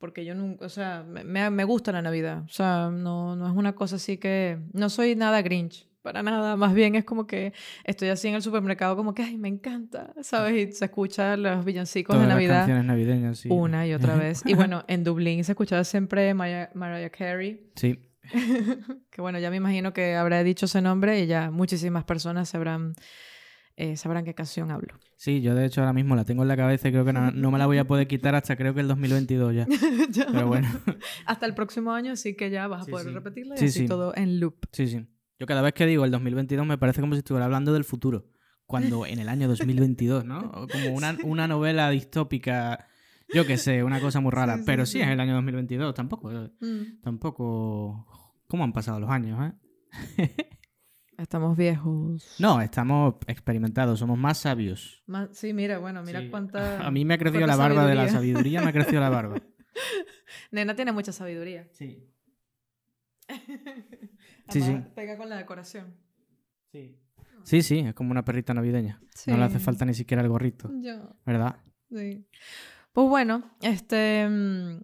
Porque 0.00 0.24
yo 0.24 0.34
nunca, 0.34 0.64
o 0.64 0.68
sea, 0.68 1.04
me- 1.06 1.50
me, 1.50 1.64
gusta 1.64 1.92
la 1.92 2.02
Navidad. 2.02 2.42
O 2.44 2.48
sea, 2.48 2.90
no, 2.90 3.36
no 3.36 3.46
es 3.46 3.54
una 3.54 3.74
cosa 3.74 3.96
así 3.96 4.16
que... 4.16 4.58
No 4.72 4.88
soy 4.88 5.14
nada 5.14 5.42
Grinch, 5.42 5.86
para 6.02 6.22
nada. 6.22 6.56
Más 6.56 6.72
bien 6.72 6.94
es 6.94 7.04
como 7.04 7.26
que 7.26 7.52
estoy 7.84 8.08
así 8.08 8.26
en 8.28 8.34
el 8.34 8.42
supermercado 8.42 8.96
como 8.96 9.12
que, 9.14 9.22
ay, 9.22 9.36
me 9.36 9.48
encanta, 9.48 10.14
¿sabes? 10.22 10.68
Y 10.68 10.72
se 10.72 10.86
escuchan 10.86 11.42
los 11.42 11.64
villancicos 11.66 12.14
Todas 12.14 12.22
de 12.22 12.28
las 12.28 12.34
Navidad 12.36 12.56
canciones 12.60 12.84
navideñas, 12.86 13.38
sí. 13.38 13.48
una 13.52 13.86
y 13.86 13.92
otra 13.92 14.16
vez. 14.16 14.40
Y 14.46 14.54
bueno, 14.54 14.84
en 14.88 15.04
Dublín 15.04 15.44
se 15.44 15.52
escuchaba 15.52 15.84
siempre 15.84 16.32
Mariah, 16.32 16.70
Mariah 16.74 17.10
Carey, 17.10 17.70
Sí, 17.76 18.00
que 19.10 19.20
bueno, 19.20 19.38
ya 19.38 19.50
me 19.50 19.56
imagino 19.56 19.92
que 19.92 20.14
habrá 20.14 20.42
dicho 20.42 20.66
ese 20.66 20.80
nombre 20.80 21.20
y 21.20 21.26
ya 21.26 21.50
muchísimas 21.50 22.04
personas 22.04 22.48
sabrán, 22.48 22.94
eh, 23.76 23.96
sabrán 23.96 24.24
qué 24.24 24.34
canción 24.34 24.70
hablo. 24.70 24.94
sí, 25.16 25.40
yo 25.40 25.54
de 25.54 25.64
hecho 25.66 25.80
ahora 25.80 25.92
mismo 25.92 26.14
la 26.16 26.24
tengo 26.24 26.42
en 26.42 26.48
la 26.48 26.56
cabeza 26.56 26.88
y 26.88 26.92
creo 26.92 27.04
que 27.04 27.12
no, 27.12 27.30
no 27.30 27.50
me 27.50 27.58
la 27.58 27.66
voy 27.66 27.78
a 27.78 27.86
poder 27.86 28.06
quitar 28.06 28.34
hasta 28.34 28.56
creo 28.56 28.74
que 28.74 28.80
el 28.80 28.88
2022 28.88 29.54
ya. 29.54 29.66
Ya. 30.10 30.26
Pero 30.30 30.46
bueno, 30.48 30.68
Hasta 31.26 31.46
el 31.46 31.54
próximo 31.54 31.92
año, 31.92 32.12
así 32.12 32.34
que 32.36 32.50
ya 32.50 32.66
vas 32.68 32.82
a 32.82 32.84
Sí, 32.84 32.90
poder 32.90 33.06
sí. 33.06 33.12
repetirla 33.12 33.54
y 33.54 33.58
Sí, 33.58 33.64
así 33.66 33.78
sí. 33.80 33.86
todo 33.86 34.12
en 34.16 34.40
loop. 34.40 34.56
sí, 34.72 34.86
sí. 34.86 35.06
Yo 35.38 35.46
cada 35.46 35.62
vez 35.62 35.72
que 35.72 35.86
digo 35.86 36.04
el 36.04 36.10
2022 36.10 36.66
me 36.66 36.76
parece 36.76 37.00
como 37.00 37.14
si 37.14 37.18
estuviera 37.20 37.46
hablando 37.46 37.72
del 37.72 37.84
futuro. 37.84 38.26
Cuando 38.66 39.06
en 39.06 39.18
el 39.18 39.28
año 39.28 39.48
2022, 39.48 40.24
¿no? 40.26 40.52
Como 40.70 40.90
una, 40.94 41.16
una 41.24 41.48
novela 41.48 41.88
distópica, 41.90 42.86
yo 43.34 43.46
qué 43.46 43.56
sé, 43.56 43.82
una 43.82 44.00
cosa 44.00 44.20
muy 44.20 44.30
rara. 44.32 44.54
Sí, 44.56 44.60
sí, 44.60 44.66
Pero 44.66 44.84
sí. 44.86 44.92
sí, 44.92 45.00
es 45.00 45.08
el 45.08 45.18
año 45.18 45.32
2022, 45.34 45.94
tampoco. 45.94 46.30
Mm. 46.60 47.00
Tampoco... 47.02 48.06
¿Cómo 48.46 48.64
han 48.64 48.72
pasado 48.72 49.00
los 49.00 49.08
años, 49.10 49.38
eh? 50.18 50.36
Estamos 51.20 51.56
viejos. 51.56 52.36
No, 52.38 52.60
estamos 52.62 53.14
experimentados, 53.26 53.98
somos 53.98 54.18
más 54.18 54.38
sabios. 54.38 55.02
Más- 55.06 55.28
sí, 55.32 55.52
mira, 55.52 55.78
bueno, 55.78 56.02
mira 56.02 56.20
Sí. 56.20 56.28
cuánta... 56.30 56.80
A 56.86 56.90
mí 56.90 57.04
me 57.04 57.14
ha 57.14 57.18
crecido 57.18 57.46
la 57.46 57.56
barba 57.56 57.86
de 57.86 57.94
la 57.94 58.08
sabiduría. 58.08 58.62
me 58.62 58.70
ha 58.70 58.72
crecido 58.72 59.00
la 59.00 59.10
barba. 59.10 59.36
Nena 60.50 60.74
tiene 60.74 60.92
mucha 60.92 61.12
sabiduría. 61.12 61.68
Sí. 61.72 62.06
Sí, 64.48 64.60
sí. 64.62 64.76
Pega 64.96 65.16
con 65.16 65.28
la 65.28 65.36
decoración. 65.36 65.94
Sí. 66.72 66.98
Sí, 67.44 67.62
sí, 67.62 67.78
es 67.78 67.94
como 67.94 68.10
una 68.10 68.24
perrita 68.24 68.52
navideña. 68.52 69.00
No 69.28 69.36
le 69.36 69.44
hace 69.44 69.60
falta 69.60 69.84
ni 69.84 69.94
siquiera 69.94 70.22
el 70.24 70.28
gorrito, 70.28 70.68
Yo. 70.82 71.14
¿verdad? 71.24 71.56
Sí. 71.88 72.26
Pues 72.92 73.08
bueno, 73.08 73.48
este, 73.62 74.26
mm, 74.28 74.80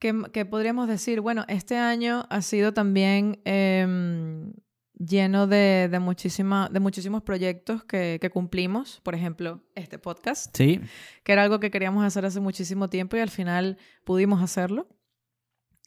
¿qué, 0.00 0.20
qué 0.32 0.44
podríamos 0.46 0.88
decir? 0.88 1.20
Bueno, 1.20 1.44
este 1.46 1.76
año 1.76 2.26
ha 2.28 2.42
sido 2.42 2.74
también 2.74 3.40
em, 3.44 4.52
lleno 4.98 5.46
de, 5.46 5.88
de, 5.90 5.98
muchísima, 5.98 6.68
de 6.70 6.80
muchísimos 6.80 7.22
proyectos 7.22 7.84
que, 7.84 8.18
que 8.20 8.30
cumplimos. 8.30 9.00
Por 9.02 9.14
ejemplo, 9.14 9.62
este 9.74 9.98
podcast, 9.98 10.56
Sí, 10.56 10.80
que 11.22 11.32
era 11.32 11.42
algo 11.42 11.60
que 11.60 11.70
queríamos 11.70 12.04
hacer 12.04 12.24
hace 12.24 12.40
muchísimo 12.40 12.88
tiempo 12.88 13.16
y 13.16 13.20
al 13.20 13.30
final 13.30 13.78
pudimos 14.04 14.42
hacerlo. 14.42 14.88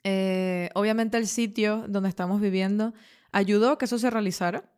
Eh, 0.03 0.70
obviamente 0.74 1.18
el 1.18 1.27
sitio 1.27 1.86
donde 1.88 2.10
estamos 2.10 2.41
viviendo 2.41 2.94
ayudó 3.32 3.72
a 3.72 3.77
que 3.77 3.86
eso 3.86 4.00
se 4.00 4.10
realizara, 4.10 4.72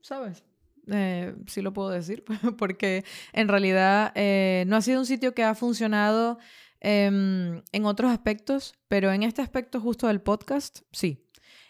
¿sabes? 0.00 0.44
Eh, 0.88 1.34
sí 1.46 1.62
lo 1.62 1.72
puedo 1.72 1.90
decir, 1.90 2.24
porque 2.58 3.04
en 3.32 3.48
realidad 3.48 4.12
eh, 4.14 4.64
no 4.66 4.76
ha 4.76 4.82
sido 4.82 5.00
un 5.00 5.06
sitio 5.06 5.34
que 5.34 5.44
ha 5.44 5.54
funcionado 5.54 6.38
em, 6.80 7.62
en 7.72 7.84
otros 7.84 8.10
aspectos, 8.10 8.74
pero 8.88 9.12
en 9.12 9.22
este 9.22 9.42
aspecto 9.42 9.80
justo 9.80 10.08
del 10.08 10.20
podcast, 10.20 10.80
sí. 10.92 11.25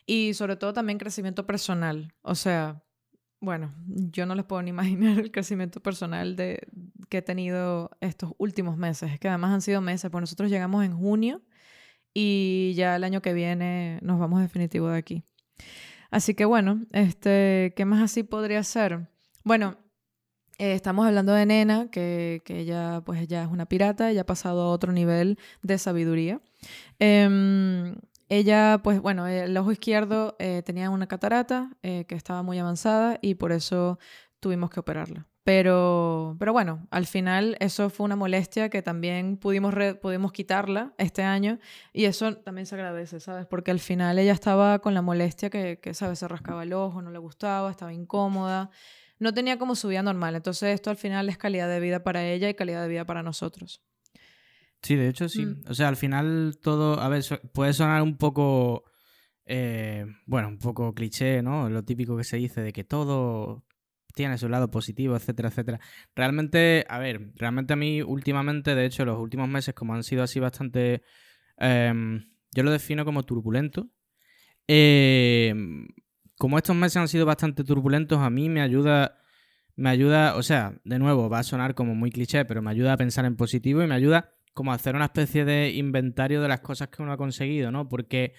Y 0.06 0.34
sobre 0.34 0.56
todo 0.56 0.72
también 0.72 0.98
crecimiento 0.98 1.46
personal. 1.46 2.14
O 2.22 2.34
sea, 2.34 2.82
bueno, 3.40 3.74
yo 3.86 4.26
no 4.26 4.34
les 4.34 4.44
puedo 4.44 4.62
ni 4.62 4.70
imaginar 4.70 5.18
el 5.18 5.30
crecimiento 5.30 5.80
personal 5.80 6.36
de, 6.36 6.66
que 7.08 7.18
he 7.18 7.22
tenido 7.22 7.90
estos 8.00 8.32
últimos 8.38 8.76
meses. 8.76 9.12
Es 9.12 9.20
que 9.20 9.28
además 9.28 9.52
han 9.52 9.62
sido 9.62 9.80
meses, 9.80 10.10
pues 10.10 10.22
nosotros 10.22 10.50
llegamos 10.50 10.84
en 10.84 10.96
junio 10.96 11.42
y 12.14 12.72
ya 12.76 12.96
el 12.96 13.04
año 13.04 13.20
que 13.20 13.34
viene 13.34 13.98
nos 14.02 14.18
vamos 14.18 14.40
definitivo 14.40 14.88
de 14.88 14.98
aquí. 14.98 15.24
Así 16.10 16.34
que 16.34 16.44
bueno, 16.44 16.80
este, 16.92 17.74
¿qué 17.76 17.84
más 17.84 18.02
así 18.02 18.22
podría 18.22 18.62
ser? 18.62 19.08
Bueno, 19.44 19.76
eh, 20.58 20.72
estamos 20.72 21.06
hablando 21.06 21.32
de 21.32 21.44
Nena, 21.44 21.90
que, 21.90 22.42
que 22.44 22.60
ella 22.60 23.02
pues 23.04 23.20
ella 23.20 23.42
es 23.42 23.48
una 23.48 23.66
pirata, 23.66 24.10
ella 24.10 24.22
ha 24.22 24.26
pasado 24.26 24.62
a 24.62 24.70
otro 24.70 24.92
nivel 24.92 25.38
de 25.62 25.76
sabiduría. 25.76 26.40
Em, 26.98 27.96
ella, 28.28 28.80
pues 28.82 29.00
bueno, 29.00 29.26
el 29.26 29.56
ojo 29.56 29.72
izquierdo 29.72 30.36
eh, 30.38 30.62
tenía 30.64 30.90
una 30.90 31.06
catarata 31.06 31.70
eh, 31.82 32.04
que 32.08 32.16
estaba 32.16 32.42
muy 32.42 32.58
avanzada 32.58 33.18
y 33.22 33.36
por 33.36 33.52
eso 33.52 33.98
tuvimos 34.40 34.70
que 34.70 34.80
operarla. 34.80 35.26
Pero, 35.44 36.34
pero 36.40 36.52
bueno, 36.52 36.88
al 36.90 37.06
final 37.06 37.56
eso 37.60 37.88
fue 37.88 38.04
una 38.04 38.16
molestia 38.16 38.68
que 38.68 38.82
también 38.82 39.36
pudimos, 39.36 39.72
pudimos 40.02 40.32
quitarla 40.32 40.92
este 40.98 41.22
año 41.22 41.60
y 41.92 42.06
eso 42.06 42.36
también 42.38 42.66
se 42.66 42.74
agradece, 42.74 43.20
¿sabes? 43.20 43.46
Porque 43.46 43.70
al 43.70 43.78
final 43.78 44.18
ella 44.18 44.32
estaba 44.32 44.80
con 44.80 44.92
la 44.92 45.02
molestia 45.02 45.48
que, 45.48 45.78
que, 45.80 45.94
¿sabes? 45.94 46.18
Se 46.18 46.26
rascaba 46.26 46.64
el 46.64 46.72
ojo, 46.72 47.00
no 47.00 47.12
le 47.12 47.18
gustaba, 47.18 47.70
estaba 47.70 47.92
incómoda, 47.92 48.70
no 49.20 49.32
tenía 49.32 49.56
como 49.56 49.76
su 49.76 49.86
vida 49.86 50.02
normal. 50.02 50.34
Entonces 50.34 50.74
esto 50.74 50.90
al 50.90 50.96
final 50.96 51.28
es 51.28 51.38
calidad 51.38 51.68
de 51.68 51.78
vida 51.78 52.02
para 52.02 52.24
ella 52.24 52.48
y 52.48 52.54
calidad 52.54 52.82
de 52.82 52.88
vida 52.88 53.04
para 53.04 53.22
nosotros. 53.22 53.82
Sí, 54.86 54.94
de 54.94 55.08
hecho 55.08 55.28
sí. 55.28 55.44
Mm. 55.44 55.64
O 55.68 55.74
sea, 55.74 55.88
al 55.88 55.96
final 55.96 56.58
todo, 56.62 57.00
a 57.00 57.08
ver, 57.08 57.24
puede 57.52 57.72
sonar 57.72 58.02
un 58.02 58.16
poco, 58.16 58.84
eh, 59.44 60.06
bueno, 60.26 60.46
un 60.46 60.58
poco 60.58 60.94
cliché, 60.94 61.42
¿no? 61.42 61.68
Lo 61.68 61.82
típico 61.84 62.16
que 62.16 62.22
se 62.22 62.36
dice 62.36 62.60
de 62.60 62.72
que 62.72 62.84
todo 62.84 63.64
tiene 64.14 64.38
su 64.38 64.48
lado 64.48 64.70
positivo, 64.70 65.16
etcétera, 65.16 65.48
etcétera. 65.48 65.80
Realmente, 66.14 66.86
a 66.88 67.00
ver, 67.00 67.32
realmente 67.34 67.72
a 67.72 67.76
mí 67.76 68.00
últimamente, 68.00 68.76
de 68.76 68.86
hecho, 68.86 69.04
los 69.04 69.18
últimos 69.18 69.48
meses, 69.48 69.74
como 69.74 69.92
han 69.92 70.04
sido 70.04 70.22
así 70.22 70.38
bastante, 70.38 71.02
em, 71.56 72.24
yo 72.52 72.62
lo 72.62 72.70
defino 72.70 73.04
como 73.04 73.24
turbulento. 73.24 73.88
Em, 74.68 75.88
como 76.38 76.58
estos 76.58 76.76
meses 76.76 76.98
han 76.98 77.08
sido 77.08 77.26
bastante 77.26 77.64
turbulentos, 77.64 78.20
a 78.20 78.30
mí 78.30 78.48
me 78.48 78.60
ayuda, 78.60 79.18
me 79.74 79.90
ayuda, 79.90 80.36
o 80.36 80.44
sea, 80.44 80.80
de 80.84 81.00
nuevo, 81.00 81.28
va 81.28 81.40
a 81.40 81.42
sonar 81.42 81.74
como 81.74 81.96
muy 81.96 82.12
cliché, 82.12 82.44
pero 82.44 82.62
me 82.62 82.70
ayuda 82.70 82.92
a 82.92 82.96
pensar 82.96 83.24
en 83.24 83.34
positivo 83.34 83.82
y 83.82 83.88
me 83.88 83.96
ayuda 83.96 84.35
como 84.56 84.72
hacer 84.72 84.96
una 84.96 85.04
especie 85.04 85.44
de 85.44 85.68
inventario 85.72 86.40
de 86.40 86.48
las 86.48 86.60
cosas 86.60 86.88
que 86.88 87.02
uno 87.02 87.12
ha 87.12 87.18
conseguido, 87.18 87.70
¿no? 87.70 87.90
Porque 87.90 88.32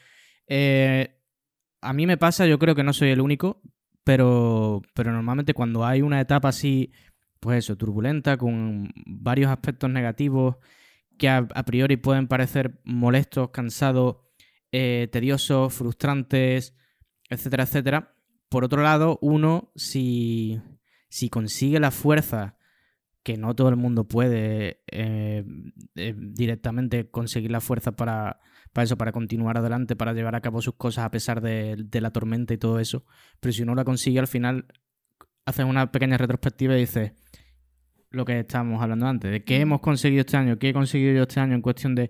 eh, 0.47 1.15
a 1.79 1.93
mí 1.93 2.07
me 2.07 2.17
pasa, 2.17 2.47
yo 2.47 2.57
creo 2.57 2.73
que 2.73 2.81
no 2.81 2.91
soy 2.91 3.09
el 3.09 3.21
único, 3.21 3.61
pero, 4.03 4.81
pero 4.95 5.11
normalmente 5.11 5.53
cuando 5.53 5.85
hay 5.85 6.01
una 6.01 6.19
etapa 6.19 6.49
así, 6.49 6.91
pues 7.39 7.59
eso, 7.59 7.77
turbulenta, 7.77 8.35
con 8.35 8.89
varios 9.05 9.51
aspectos 9.51 9.91
negativos 9.91 10.55
que 11.19 11.29
a, 11.29 11.45
priori 11.45 11.97
pueden 11.97 12.27
parecer 12.27 12.81
molestos, 12.83 13.51
cansados, 13.51 14.15
eh, 14.71 15.09
tediosos, 15.11 15.71
frustrantes, 15.71 16.75
etcétera, 17.29 17.65
etcétera. 17.65 18.15
Por 18.49 18.63
otro 18.63 18.81
lado, 18.81 19.19
uno, 19.21 19.71
si, 19.75 20.59
si 21.09 21.29
consigue 21.29 21.79
la 21.79 21.91
fuerza 21.91 22.56
que 23.27 23.35
no 23.35 23.53
todo 23.53 23.67
el 23.67 23.75
mundo 23.75 24.05
puede 24.05 24.79
eh, 24.89 25.43
eh, 25.95 26.15
directamente 26.15 27.09
conseguir 27.11 27.51
la 27.51 27.59
fuerza 27.59 27.91
para, 27.91 28.39
para 28.71 28.85
eso, 28.85 28.97
para 28.97 29.11
continuar 29.11 29.57
adelante, 29.57 29.97
para 29.97 30.13
llevar 30.13 30.35
a 30.35 30.39
cabo 30.39 30.61
sus 30.61 30.75
cosas 30.75 31.03
a 31.03 31.11
pesar 31.11 31.41
de, 31.41 31.89
la 31.91 32.11
tormenta 32.11 32.53
y 32.53 32.57
todo 32.57 32.79
eso. 32.79 33.03
Pero 33.41 33.51
si 33.51 33.63
uno 33.63 33.75
la 33.75 33.83
consigue, 33.83 34.19
al 34.19 34.27
final 34.27 34.67
haces 35.45 35.65
una 35.65 35.91
pequeña 35.91 36.17
retrospectiva 36.17 36.77
y 36.77 36.79
dices 36.79 37.11
lo 38.11 38.23
que 38.23 38.39
estábamos 38.39 38.81
hablando 38.81 39.07
antes, 39.07 39.29
de 39.29 39.43
qué 39.43 39.59
hemos 39.59 39.81
conseguido 39.81 40.21
este 40.21 40.37
año, 40.37 40.57
qué 40.57 40.69
he 40.69 40.73
conseguido 40.73 41.13
yo 41.13 41.23
este 41.23 41.41
año 41.41 41.53
en 41.53 41.61
cuestión 41.61 41.95
de, 41.95 42.09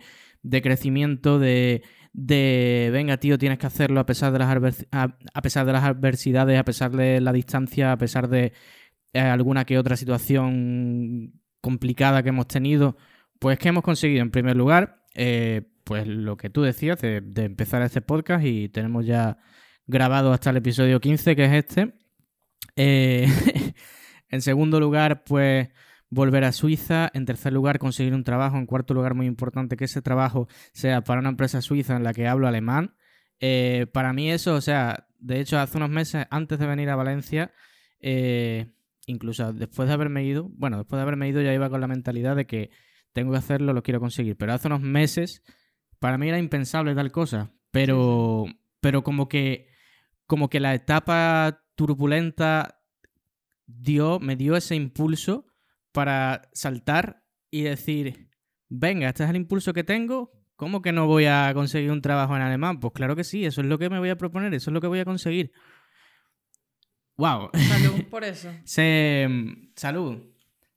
crecimiento, 0.61 1.39
de, 1.39 1.81
de, 2.13 2.91
venga, 2.93 3.17
tío, 3.17 3.39
tienes 3.39 3.57
que 3.57 3.65
hacerlo 3.65 3.99
a 4.01 4.05
pesar, 4.05 4.33
de 4.33 4.37
las 4.37 4.85
a, 4.91 5.41
pesar 5.41 5.65
de 5.65 5.73
las 5.73 5.83
adversidades, 5.83 6.59
a 6.59 6.63
pesar 6.63 6.91
de 6.91 7.21
la 7.21 7.33
distancia, 7.33 7.91
a 7.91 7.97
pesar 7.97 8.29
de 8.29 8.53
alguna 9.19 9.65
que 9.65 9.77
otra 9.77 9.97
situación 9.97 11.33
complicada 11.61 12.23
que 12.23 12.29
hemos 12.29 12.47
tenido. 12.47 12.97
Pues 13.39 13.59
que 13.59 13.69
hemos 13.69 13.83
conseguido, 13.83 14.21
en 14.21 14.31
primer 14.31 14.55
lugar, 14.55 15.03
eh, 15.13 15.63
pues 15.83 16.07
lo 16.07 16.37
que 16.37 16.49
tú 16.49 16.63
decías 16.63 16.99
de, 17.01 17.21
empezar 17.37 17.81
este 17.81 18.01
podcast 18.01 18.45
y 18.45 18.69
tenemos 18.69 19.05
ya 19.05 19.37
grabado 19.85 20.33
hasta 20.33 20.49
el 20.49 20.57
episodio 20.57 20.99
15, 20.99 21.35
que 21.35 21.45
es 21.45 21.53
este. 21.53 21.93
Eh, 22.75 23.27
en 24.29 24.41
segundo 24.41 24.79
lugar, 24.79 25.23
pues 25.23 25.69
volver 26.09 26.43
a 26.43 26.51
Suiza. 26.51 27.09
En 27.13 27.25
tercer 27.25 27.53
lugar, 27.53 27.79
conseguir 27.79 28.13
un 28.13 28.23
trabajo. 28.23 28.57
En 28.57 28.65
cuarto 28.65 28.93
lugar, 28.93 29.13
muy 29.13 29.27
importante 29.27 29.77
que 29.77 29.85
ese 29.85 30.01
trabajo 30.01 30.47
sea 30.73 31.03
para 31.03 31.19
una 31.19 31.29
empresa 31.29 31.61
suiza 31.61 31.95
en 31.95 32.03
la 32.03 32.13
que 32.13 32.27
hablo 32.27 32.47
alemán. 32.47 32.95
Eh, 33.39 33.87
para 33.93 34.13
mí 34.13 34.31
eso, 34.31 34.55
o 34.55 34.61
sea, 34.61 35.07
de 35.19 35.39
hecho, 35.39 35.59
hace 35.59 35.77
unos 35.77 35.89
meses 35.89 36.25
antes 36.29 36.59
de 36.59 36.67
venir 36.67 36.89
a 36.89 36.95
Valencia, 36.95 37.51
eh, 37.99 38.73
incluso 39.07 39.51
después 39.53 39.87
de 39.87 39.93
haberme 39.93 40.23
ido, 40.23 40.49
bueno, 40.53 40.77
después 40.77 40.99
de 40.99 41.01
haberme 41.01 41.27
ido 41.27 41.41
ya 41.41 41.53
iba 41.53 41.69
con 41.71 41.81
la 41.81 41.87
mentalidad 41.87 42.35
de 42.35 42.45
que 42.45 42.69
tengo 43.13 43.31
que 43.31 43.39
hacerlo, 43.39 43.73
lo 43.73 43.81
quiero 43.81 43.99
conseguir. 43.99 44.37
Pero 44.37 44.53
hace 44.53 44.67
unos 44.67 44.81
meses 44.81 45.41
para 45.97 46.19
mí 46.19 46.29
era 46.29 46.37
impensable 46.37 46.93
tal 46.93 47.11
cosa, 47.11 47.51
pero, 47.71 48.45
pero 48.79 49.03
como 49.03 49.27
que 49.27 49.67
como 50.27 50.49
que 50.49 50.59
la 50.59 50.75
etapa 50.75 51.63
turbulenta 51.75 52.81
dio, 53.65 54.19
me 54.19 54.35
dio 54.35 54.55
ese 54.55 54.75
impulso 54.75 55.47
para 55.91 56.49
saltar 56.53 57.23
y 57.49 57.63
decir, 57.63 58.29
venga, 58.67 59.07
este 59.07 59.23
es 59.23 59.29
el 59.29 59.37
impulso 59.37 59.73
que 59.73 59.85
tengo, 59.85 60.31
¿cómo 60.55 60.81
que 60.81 60.91
no 60.91 61.07
voy 61.07 61.25
a 61.25 61.51
conseguir 61.53 61.91
un 61.91 62.01
trabajo 62.01 62.35
en 62.35 62.41
alemán? 62.41 62.79
Pues 62.79 62.93
claro 62.93 63.15
que 63.15 63.23
sí, 63.23 63.45
eso 63.45 63.61
es 63.61 63.67
lo 63.67 63.79
que 63.79 63.89
me 63.89 63.99
voy 63.99 64.09
a 64.09 64.17
proponer, 64.17 64.53
eso 64.53 64.69
es 64.69 64.73
lo 64.73 64.81
que 64.81 64.87
voy 64.87 64.99
a 64.99 65.05
conseguir. 65.05 65.53
¡Wow! 67.17 67.49
Salud 67.53 68.03
por 68.09 68.23
eso. 68.23 68.51
salud. 69.75 70.23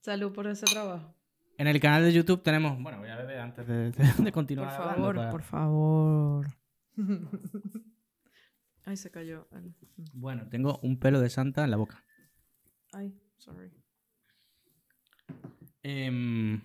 Salud 0.00 0.32
por 0.32 0.46
ese 0.46 0.64
trabajo. 0.66 1.14
En 1.58 1.66
el 1.66 1.78
canal 1.78 2.02
de 2.02 2.12
YouTube 2.12 2.42
tenemos. 2.42 2.82
Bueno, 2.82 2.98
voy 2.98 3.10
a 3.10 3.16
beber 3.16 3.38
antes 3.40 3.66
de, 3.66 4.32
continuar. 4.32 4.74
Por 4.74 4.94
favor, 4.94 5.30
por 5.30 5.42
favor. 5.42 6.46
Ay, 8.86 8.96
se 8.96 9.10
cayó. 9.10 9.46
Bueno, 10.14 10.48
tengo 10.48 10.78
un 10.82 10.98
pelo 10.98 11.20
de 11.20 11.28
santa 11.28 11.64
en 11.64 11.70
la 11.70 11.76
boca. 11.76 12.02
Ay, 12.92 13.14
sorry. 13.36 13.70
Eh... 15.82 16.60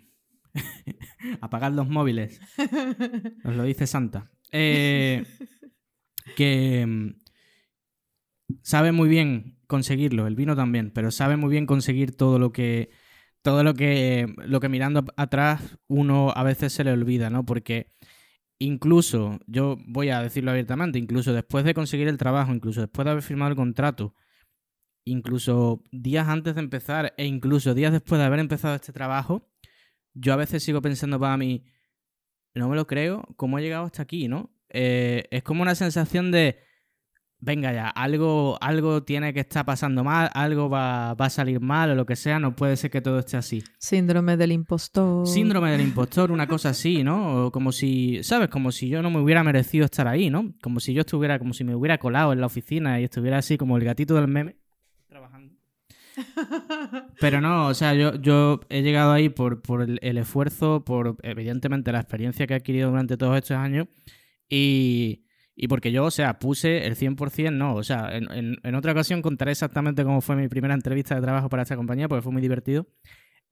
apagad 1.42 1.74
los 1.74 1.90
móviles. 1.90 2.40
Os 3.44 3.56
lo 3.56 3.64
dice 3.64 3.88
Santa. 3.88 4.32
Eh, 4.52 5.26
que 6.38 6.82
em, 6.82 7.20
sabe 8.62 8.92
muy 8.92 9.10
bien 9.10 9.55
conseguirlo, 9.68 10.28
el 10.28 10.36
vino 10.36 10.56
también, 10.56 10.92
pero 10.92 11.12
sabe 11.12 11.38
muy 11.38 11.50
bien 11.50 11.66
conseguir 11.66 12.16
todo 12.16 12.40
lo 12.40 12.52
que 12.52 12.90
todo 13.46 13.64
lo 13.64 13.76
que, 13.76 14.34
lo 14.38 14.60
que 14.60 14.70
mirando 14.70 15.06
atrás 15.18 15.78
uno 15.88 16.32
a 16.36 16.42
veces 16.44 16.74
se 16.74 16.84
le 16.84 16.92
olvida, 16.92 17.30
¿no? 17.30 17.46
Porque 17.46 17.92
incluso, 18.58 19.40
yo 19.46 19.78
voy 19.86 20.10
a 20.10 20.20
decirlo 20.22 20.50
abiertamente, 20.50 20.98
incluso 20.98 21.32
después 21.32 21.64
de 21.64 21.76
conseguir 21.76 22.08
el 22.08 22.18
trabajo, 22.18 22.54
incluso 22.54 22.82
después 22.82 23.06
de 23.06 23.12
haber 23.12 23.24
firmado 23.24 23.52
el 23.52 23.56
contrato, 23.56 24.16
incluso 25.06 25.84
días 25.92 26.28
antes 26.28 26.56
de 26.56 26.62
empezar 26.62 27.14
e 27.18 27.26
incluso 27.28 27.76
días 27.76 27.92
después 27.92 28.18
de 28.20 28.26
haber 28.26 28.40
empezado 28.40 28.74
este 28.74 28.92
trabajo, 28.92 29.48
yo 30.16 30.34
a 30.34 30.38
veces 30.38 30.64
sigo 30.64 30.82
pensando 30.82 31.20
para 31.20 31.38
mí, 31.38 31.66
no 32.56 32.68
me 32.68 32.76
lo 32.76 32.88
creo, 32.88 33.28
¿cómo 33.36 33.60
he 33.60 33.62
llegado 33.62 33.86
hasta 33.86 34.02
aquí, 34.02 34.28
no? 34.28 34.56
Eh, 34.70 35.26
es 35.30 35.44
como 35.44 35.62
una 35.62 35.76
sensación 35.76 36.32
de 36.32 36.58
venga 37.40 37.72
ya, 37.74 37.90
algo, 37.90 38.58
algo 38.62 39.04
tiene 39.04 39.34
que 39.34 39.42
estar 39.42 39.66
pasando 39.66 40.04
mal, 40.04 40.30
algo 40.34 40.70
va, 40.70 41.12
a 41.12 41.30
salir 41.30 41.60
mal 41.60 41.92
o 41.92 41.96
lo 41.96 42.06
que 42.06 42.16
sea, 42.16 42.40
no 42.40 42.56
puede 42.56 42.76
ser 42.78 42.90
que 42.92 43.02
todo 43.02 43.20
esté 43.20 43.38
así. 43.38 43.64
Síndrome 43.78 44.38
del 44.38 44.52
impostor. 44.52 45.28
Síndrome 45.28 45.72
del 45.72 45.82
impostor, 45.82 46.32
una 46.32 46.48
cosa 46.48 46.70
así, 46.70 47.04
¿no? 47.04 47.52
como 47.52 47.72
si, 47.72 48.24
¿sabes? 48.24 48.50
Como 48.50 48.72
si 48.72 48.90
yo 48.90 49.02
no 49.02 49.10
me 49.10 49.20
hubiera 49.20 49.44
merecido 49.44 49.86
estar 49.86 50.08
ahí, 50.08 50.30
¿no? 50.30 50.54
Como 50.62 50.80
si 50.80 50.94
yo 50.94 51.02
estuviera, 51.02 51.40
como 51.40 51.54
si 51.54 51.64
me 51.64 51.76
hubiera 51.76 51.98
colado 51.98 52.34
en 52.34 52.40
la 52.40 52.48
oficina 52.48 53.00
y 53.00 53.04
estuviera 53.04 53.38
así 53.38 53.58
como 53.58 53.78
el 53.78 53.84
gatito 53.84 54.16
del 54.16 54.28
meme, 54.28 54.56
trabajando. 55.08 55.54
Pero 57.20 57.42
no, 57.42 57.68
o 57.68 57.74
sea, 57.74 57.94
yo, 57.94 58.16
yo 58.16 58.62
he 58.70 58.82
llegado 58.82 59.12
ahí 59.12 59.30
por, 59.30 59.62
por 59.62 59.82
el 59.84 60.18
esfuerzo, 60.18 60.84
por 60.84 61.18
evidentemente 61.24 61.92
la 61.92 62.00
experiencia 62.00 62.48
que 62.48 62.54
he 62.54 62.58
adquirido 62.58 62.90
durante 62.90 63.18
todos 63.18 63.36
estos 63.38 63.58
años 63.58 63.88
y 64.50 65.25
y 65.56 65.68
porque 65.68 65.92
yo, 65.92 66.04
o 66.06 66.12
sea, 66.12 66.38
puse 66.38 66.86
el 66.86 66.96
100%, 66.96 67.54
no, 67.54 67.76
o 67.76 67.84
sea, 67.84 68.10
en, 68.12 68.76
otra 68.76 68.92
ocasión 68.92 69.22
contaré 69.22 69.52
exactamente 69.52 70.04
cómo 70.04 70.20
fue 70.20 70.36
mi 70.36 70.50
primera 70.50 70.74
entrevista 70.74 71.16
de 71.16 71.22
trabajo 71.22 71.48
para 71.48 71.64
esta 71.64 71.78
compañía, 71.78 72.10
porque 72.10 72.22
fue 72.22 72.34
muy 72.34 72.42
divertido. 72.42 72.88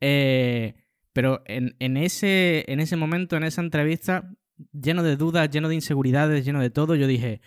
Eh, 0.02 0.76
pero 1.14 1.44
en, 1.46 1.98
ese, 1.98 2.66
en 2.68 2.82
ese 2.82 2.98
momento, 2.98 3.38
en 3.38 3.44
esa 3.44 3.62
entrevista, 3.62 4.36
lleno 4.74 5.02
de 5.02 5.16
dudas, 5.16 5.50
lleno 5.50 5.70
de 5.70 5.76
inseguridades, 5.76 6.44
lleno 6.44 6.60
de 6.60 6.72
todo, 6.72 6.96
yo 6.96 7.08
dije, 7.08 7.40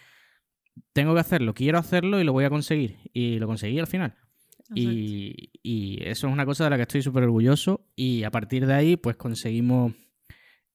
tengo 0.95 1.13
que 1.13 1.21
hacerlo, 1.21 1.53
quiero 1.53 1.79
hacerlo 1.79 2.21
y 2.21 2.25
lo 2.25 2.33
voy 2.33 2.45
a 2.45 2.51
conseguir. 2.51 2.97
Y 3.13 3.39
lo 3.39 3.47
conseguí 3.47 3.79
al 3.79 3.89
final. 3.89 4.15
Y, 4.75 5.51
y, 5.63 6.03
eso 6.03 6.27
es 6.27 6.33
una 6.33 6.47
cosa 6.47 6.65
de 6.65 6.71
la 6.71 6.77
que 6.77 6.83
estoy 6.83 7.03
súper 7.03 7.25
orgulloso. 7.25 7.87
Y 7.95 8.23
a 8.23 8.31
partir 8.31 8.67
de 8.67 8.75
ahí, 8.75 8.97
pues 8.97 9.17
conseguimos, 9.17 9.93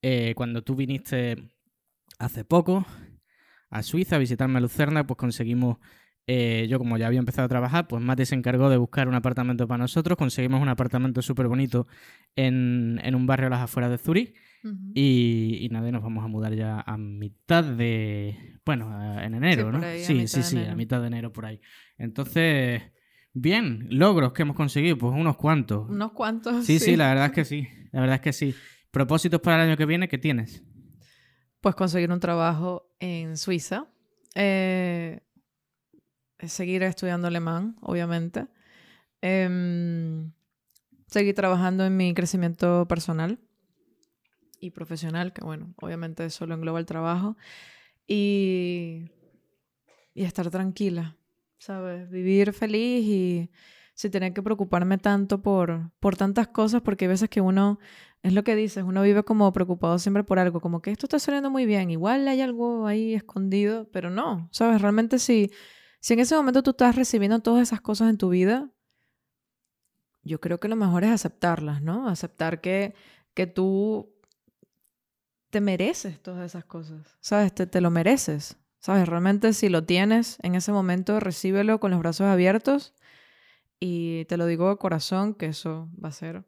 eh, 0.02 0.34
cuando 0.36 0.62
tú 0.62 0.76
viniste 0.76 1.38
hace 2.20 2.44
poco, 2.44 2.86
a 3.72 3.82
Suiza 3.82 4.18
a 4.18 4.20
visitarme 4.20 4.60
a 4.60 4.62
Lucerna, 4.62 5.08
pues 5.08 5.18
conseguimos, 5.18 5.78
eh, 6.28 6.68
yo 6.70 6.78
como 6.78 6.98
ya 6.98 7.08
había 7.08 7.20
empezado 7.20 7.48
a 7.48 7.50
trabajar, 7.50 7.88
pues 7.88 8.04
Mati 8.04 8.26
se 8.26 8.36
encargó 8.36 8.70
de 8.70 8.78
buscar 8.78 9.08
un 9.08 9.16
apartamento 9.16 9.68
para 9.68 9.80
nosotros, 9.80 10.18
conseguimos 10.18 10.62
un 10.62 10.70
apartamento 10.70 11.24
súper 11.24 11.48
bonito 11.48 11.88
en, 12.36 13.00
un 13.16 13.26
barrio 13.26 13.48
a 13.48 13.50
las 13.50 13.62
afueras 13.62 13.90
de 13.90 13.98
Zurich 13.98 14.36
y, 14.94 15.68
nada, 15.72 15.92
nos 15.92 16.04
vamos 16.04 16.24
a 16.24 16.28
mudar 16.28 16.54
ya 16.54 16.82
a 16.82 16.98
mitad 16.98 17.64
de, 17.64 18.60
bueno, 18.64 19.20
en 19.20 19.34
enero, 19.34 19.72
¿no? 19.72 19.82
sí, 19.98 20.28
sí, 20.28 20.44
sí, 20.44 20.64
a 20.64 20.76
mitad 20.76 21.02
de 21.02 21.08
enero 21.08 21.34
por 21.34 21.46
ahí. 21.46 21.60
Entonces, 21.98 22.84
Bien, 23.34 23.88
logros 23.90 24.34
que 24.34 24.42
hemos 24.42 24.58
conseguido, 24.58 24.98
pues 24.98 25.14
unos 25.14 25.38
cuantos. 25.38 25.90
Unos 25.90 26.12
cuantos. 26.12 26.66
Sí, 26.66 26.80
sí, 26.80 26.98
la 26.98 27.10
verdad 27.10 27.28
es 27.28 27.32
que 27.32 27.46
sí. 27.46 27.68
La 27.92 28.02
verdad 28.02 28.16
es 28.16 28.22
que 28.22 28.34
sí. 28.34 28.54
¿Propósitos 28.92 29.40
para 29.40 29.64
el 29.64 29.70
año 29.70 29.78
que 29.78 29.86
viene 29.86 30.10
qué 30.10 30.18
tienes? 30.18 30.64
Pues 31.62 31.76
conseguir 31.76 32.12
un 32.12 32.20
trabajo 32.20 32.90
en 33.00 33.38
Suiza. 33.38 33.88
Eh, 34.36 35.22
seguir 36.40 36.84
estudiando 36.84 37.28
alemán, 37.28 37.76
obviamente. 37.82 38.48
Em, 39.22 40.32
seguir 41.08 41.36
trabajando 41.36 41.86
en 41.86 41.96
mi 41.96 42.14
crecimiento 42.14 42.88
personal 42.88 43.40
y 44.60 44.72
profesional, 44.72 45.34
que 45.34 45.44
bueno, 45.44 45.74
obviamente 45.82 46.26
eso 46.26 46.48
lo 46.48 46.56
engloba 46.56 46.80
el 46.80 46.86
trabajo. 46.86 47.38
Y, 48.08 49.12
y 50.14 50.24
estar 50.24 50.50
tranquila, 50.50 51.16
¿sabes? 51.60 52.10
Vivir 52.10 52.54
feliz 52.54 53.06
y 53.06 53.52
sin 53.94 54.12
tener 54.12 54.34
que 54.34 54.42
preocuparme 54.42 54.98
tanto 54.98 55.42
por, 55.42 55.92
por 56.00 56.18
tantas 56.18 56.48
cosas, 56.48 56.82
porque 56.82 57.06
hay 57.06 57.10
veces 57.10 57.30
que 57.30 57.42
uno, 57.42 57.80
es 58.24 58.34
lo 58.34 58.44
que 58.44 58.56
dices, 58.56 58.84
uno 58.84 59.02
vive 59.02 59.24
como 59.24 59.52
preocupado 59.52 59.98
siempre 59.98 60.24
por 60.24 60.38
algo, 60.38 60.62
como 60.62 60.82
que 60.82 60.92
esto 60.92 61.08
está 61.08 61.20
saliendo 61.20 61.50
muy 61.50 61.66
bien, 61.66 61.90
igual 61.90 62.28
hay 62.28 62.42
algo 62.42 62.86
ahí 62.86 63.16
escondido, 63.16 63.90
pero 63.92 64.10
no, 64.10 64.48
¿sabes? 64.52 64.82
Realmente 64.82 65.18
si, 65.18 65.52
si 66.00 66.14
en 66.14 66.20
ese 66.20 66.36
momento 66.36 66.62
tú 66.62 66.72
estás 66.72 66.96
recibiendo 66.96 67.40
todas 67.40 67.64
esas 67.64 67.82
cosas 67.82 68.10
en 68.10 68.18
tu 68.18 68.30
vida, 68.30 68.70
yo 70.24 70.40
creo 70.40 70.60
que 70.60 70.68
lo 70.68 70.76
mejor 70.76 71.04
es 71.04 71.10
aceptarlas, 71.10 71.82
¿no? 71.82 72.08
Aceptar 72.08 72.62
que, 72.62 72.94
que 73.34 73.48
tú 73.48 74.14
te 75.50 75.60
mereces 75.60 76.22
todas 76.22 76.46
esas 76.46 76.64
cosas, 76.64 77.18
¿sabes? 77.22 77.54
Te, 77.56 77.66
te 77.66 77.82
lo 77.82 77.90
mereces, 77.90 78.58
¿sabes? 78.78 79.08
Realmente 79.10 79.52
si 79.54 79.68
lo 79.68 79.84
tienes 79.84 80.38
en 80.44 80.54
ese 80.54 80.72
momento, 80.72 81.20
recíbelo 81.20 81.80
con 81.80 81.90
los 81.90 82.00
brazos 82.00 82.28
abiertos 82.28 82.94
y 83.80 84.26
te 84.26 84.38
lo 84.38 84.46
digo 84.46 84.70
de 84.70 84.78
corazón 84.78 85.34
que 85.34 85.48
eso 85.48 85.90
va 86.02 86.10
a 86.10 86.14
ser 86.14 86.46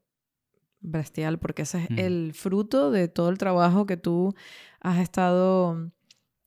bestial 0.84 1.40
porque 1.40 1.64
ese 1.64 1.86
es 1.86 1.90
Mm. 1.90 2.00
el 2.00 2.34
fruto 2.36 2.92
de 2.92 3.08
todo 3.08 3.30
el 3.30 3.38
trabajo 3.40 3.86
que 3.86 3.98
tú 3.98 4.36
has 4.82 5.00
estado 5.00 5.92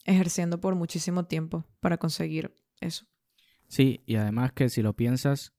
ejerciendo 0.05 0.61
por 0.61 0.75
muchísimo 0.77 1.25
tiempo 1.25 1.65
para 1.81 1.97
conseguir 1.99 2.55
eso. 2.81 3.07
Sí, 3.69 4.03
y 4.07 4.15
además 4.17 4.53
que 4.53 4.69
si 4.69 4.83
lo 4.83 4.93
piensas, 4.95 5.53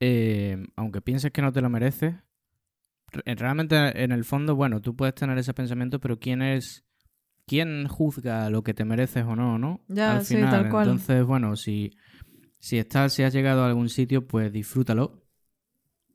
eh, 0.00 0.56
aunque 0.74 1.00
pienses 1.00 1.30
que 1.30 1.42
no 1.42 1.52
te 1.52 1.60
lo 1.60 1.70
mereces, 1.70 2.14
re- 3.12 3.34
realmente 3.36 4.02
en 4.02 4.10
el 4.10 4.24
fondo, 4.24 4.56
bueno, 4.56 4.80
tú 4.80 4.96
puedes 4.96 5.14
tener 5.14 5.38
ese 5.38 5.54
pensamiento, 5.54 6.00
pero 6.00 6.18
¿quién 6.18 6.42
es, 6.42 6.84
quién 7.46 7.86
juzga 7.86 8.50
lo 8.50 8.62
que 8.64 8.74
te 8.74 8.84
mereces 8.84 9.24
o 9.24 9.36
no, 9.36 9.58
no? 9.58 9.84
Ya, 9.86 10.14
Al 10.14 10.22
sí, 10.24 10.34
final, 10.34 10.50
tal 10.50 10.70
cual. 10.70 10.88
entonces, 10.88 11.24
bueno, 11.24 11.54
si, 11.54 11.92
si 12.58 12.78
estás, 12.78 13.12
si 13.12 13.22
has 13.22 13.32
llegado 13.32 13.62
a 13.62 13.68
algún 13.68 13.88
sitio, 13.88 14.26
pues 14.26 14.50
disfrútalo. 14.52 15.23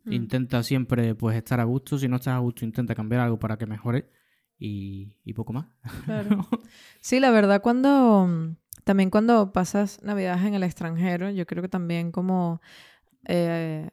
Mm. 0.05 0.13
Intenta 0.13 0.63
siempre, 0.63 1.15
pues, 1.15 1.35
estar 1.37 1.59
a 1.59 1.63
gusto. 1.65 1.97
Si 1.97 2.07
no 2.07 2.17
estás 2.17 2.35
a 2.35 2.39
gusto, 2.39 2.65
intenta 2.65 2.95
cambiar 2.95 3.21
algo 3.21 3.37
para 3.39 3.57
que 3.57 3.65
mejore. 3.65 4.09
Y, 4.57 5.13
y 5.23 5.33
poco 5.33 5.53
más. 5.53 5.67
Claro. 6.05 6.45
Sí, 7.01 7.19
la 7.19 7.31
verdad, 7.31 7.61
cuando 7.61 8.55
también 8.83 9.09
cuando 9.09 9.53
pasas 9.53 10.01
Navidades 10.03 10.43
en 10.45 10.53
el 10.55 10.63
extranjero, 10.63 11.29
yo 11.29 11.45
creo 11.45 11.61
que 11.61 11.69
también 11.69 12.11
como 12.11 12.61
eh, 13.25 13.89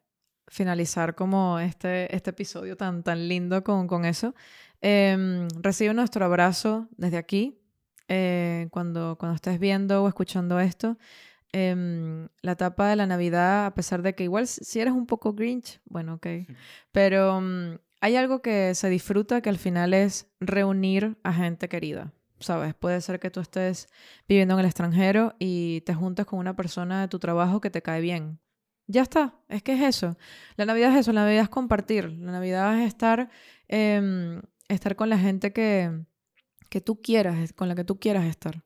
finalizar 0.49 1.15
como 1.15 1.59
este, 1.59 2.15
este 2.15 2.31
episodio 2.31 2.77
tan, 2.77 3.03
tan 3.03 3.29
lindo 3.29 3.63
con, 3.63 3.87
con 3.89 4.05
eso, 4.05 4.35
em, 4.81 5.49
recibe 5.61 5.93
nuestro 5.95 6.25
abrazo 6.25 6.89
desde 6.97 7.19
aquí. 7.19 7.59
eh, 8.09 8.69
cuando, 8.71 9.17
cuando 9.19 9.35
estés 9.37 9.59
viendo 9.59 10.03
o 10.05 10.09
escuchando 10.09 10.61
esto, 10.61 10.97
em, 11.57 12.29
la 12.43 12.53
etapa 12.53 12.91
de 12.91 12.97
la 12.97 13.07
Navidad, 13.07 13.65
a 13.65 13.75
pesar 13.75 14.03
de 14.03 14.15
que 14.15 14.25
igual 14.25 14.47
si 14.47 14.79
eres 14.79 14.93
un 14.93 15.07
poco 15.07 15.33
Grinch, 15.33 15.81
bueno, 15.87 16.15
ok, 16.15 16.27
pero 16.93 17.41
mm, 17.41 17.79
hay 18.03 18.17
algo 18.17 18.43
que 18.43 18.75
se 18.75 18.91
disfruta 18.91 19.41
que 19.41 19.49
al 19.49 19.57
final 19.57 19.95
es 19.95 20.29
reunir 20.39 21.17
a 21.23 21.33
gente 21.33 21.69
querida. 21.69 22.13
¿Sabes? 22.39 22.75
Puede 22.75 23.01
ser 23.01 23.19
que 23.19 23.31
tú 23.31 23.41
estés 23.41 23.89
viviendo 24.29 24.53
en 24.55 24.61
el 24.61 24.67
extranjero 24.67 25.35
y 25.39 25.81
te 25.87 25.95
juntes 25.95 26.27
con 26.27 26.39
una 26.39 26.55
persona 26.55 27.01
de 27.01 27.09
tu 27.09 27.19
trabajo 27.19 27.63
que 27.63 27.71
te 27.71 27.81
cae 27.81 28.03
bien. 28.03 28.39
Ya 28.87 29.01
está, 29.01 29.41
es 29.49 29.63
que 29.63 29.73
es 29.73 29.81
eso. 29.81 30.19
La 30.57 30.67
Navidad 30.67 30.93
es 30.93 30.99
eso, 30.99 31.13
la 31.15 31.23
Navidad 31.23 31.45
es 31.45 31.49
compartir, 31.49 32.13
la 32.13 32.33
Navidad 32.33 32.79
es 32.79 32.89
estar, 32.89 33.31
em, 33.69 34.43
estar 34.69 34.95
con 34.97 35.09
la 35.09 35.19
gente 35.19 35.55
que, 35.55 36.05
que 36.69 36.83
tú 36.83 37.01
quieras, 37.01 37.55
con 37.55 37.69
la 37.69 37.75
que 37.75 37.85
tú 37.85 37.99
quieras 37.99 38.27
estar. 38.27 38.63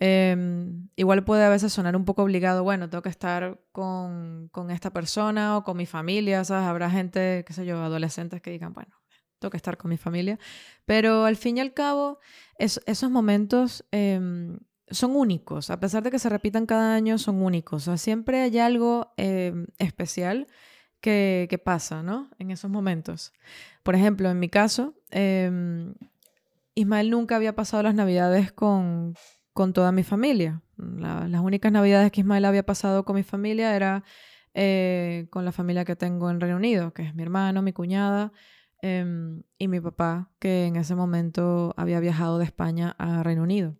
Em, 0.00 0.88
igual 0.94 1.24
puede 1.24 1.44
a 1.44 1.48
veces 1.48 1.72
sonar 1.72 1.96
un 1.96 2.04
poco 2.04 2.22
obligado, 2.22 2.62
bueno, 2.62 2.88
tengo 2.88 3.02
que 3.02 3.08
estar 3.08 3.58
con, 3.72 4.48
con 4.52 4.70
esta 4.70 4.92
persona 4.92 5.56
o 5.56 5.64
con 5.64 5.76
mi 5.76 5.86
familia, 5.86 6.44
¿sabes? 6.44 6.66
Habrá 6.68 6.88
gente, 6.88 7.44
qué 7.44 7.52
sé 7.52 7.66
yo, 7.66 7.82
adolescentes 7.82 8.40
que 8.40 8.50
digan, 8.52 8.72
bueno, 8.74 8.94
tengo 9.40 9.50
que 9.50 9.56
estar 9.56 9.76
con 9.76 9.90
mi 9.90 9.96
familia. 9.96 10.38
Pero 10.84 11.24
al 11.24 11.36
fin 11.36 11.56
y 11.58 11.60
al 11.60 11.74
cabo, 11.74 12.20
es- 12.58 12.80
esos 12.86 13.10
momentos 13.10 13.84
em, 13.90 14.58
son 14.90 15.16
únicos, 15.16 15.68
a 15.70 15.80
pesar 15.80 16.02
de 16.04 16.10
que 16.12 16.18
se 16.20 16.28
repitan 16.28 16.64
cada 16.66 16.94
año, 16.94 17.18
son 17.18 17.42
únicos. 17.42 17.82
O 17.82 17.84
sea, 17.86 17.96
siempre 17.98 18.40
hay 18.42 18.56
algo 18.60 19.12
em, 19.16 19.66
especial 19.78 20.46
que, 21.00 21.48
que 21.50 21.58
pasa, 21.58 22.02
¿no? 22.04 22.30
En 22.38 22.50
esos 22.52 22.70
momentos. 22.70 23.32
Por 23.82 23.94
ejemplo, 23.96 24.30
en 24.30 24.38
mi 24.38 24.48
caso, 24.48 24.94
Ismael 26.74 27.10
nunca 27.10 27.36
había 27.36 27.54
pasado 27.56 27.82
las 27.82 27.94
navidades 27.94 28.52
con, 28.52 29.14
con 29.58 29.72
toda 29.72 29.90
mi 29.90 30.04
familia. 30.04 30.62
La- 30.76 31.26
las 31.26 31.40
únicas 31.40 31.72
navidades 31.72 32.12
que 32.12 32.20
Ismael 32.20 32.44
había 32.44 32.64
pasado 32.64 33.04
con 33.04 33.16
mi 33.16 33.24
familia 33.24 33.74
era 33.74 34.04
eh, 34.54 35.26
con 35.30 35.44
la 35.44 35.50
familia 35.50 35.84
que 35.84 35.96
tengo 35.96 36.30
en 36.30 36.38
Reino 36.40 36.58
Unido, 36.58 36.92
que 36.94 37.02
es 37.02 37.12
mi 37.16 37.24
hermano, 37.24 37.60
mi 37.60 37.72
cuñada 37.72 38.30
em, 38.82 39.42
y 39.58 39.66
mi 39.66 39.80
papá, 39.80 40.30
que 40.38 40.66
en 40.66 40.76
ese 40.76 40.94
momento 40.94 41.74
había 41.76 41.98
viajado 41.98 42.38
de 42.38 42.44
España 42.44 42.94
a 42.98 43.24
Reino 43.24 43.42
Unido. 43.42 43.74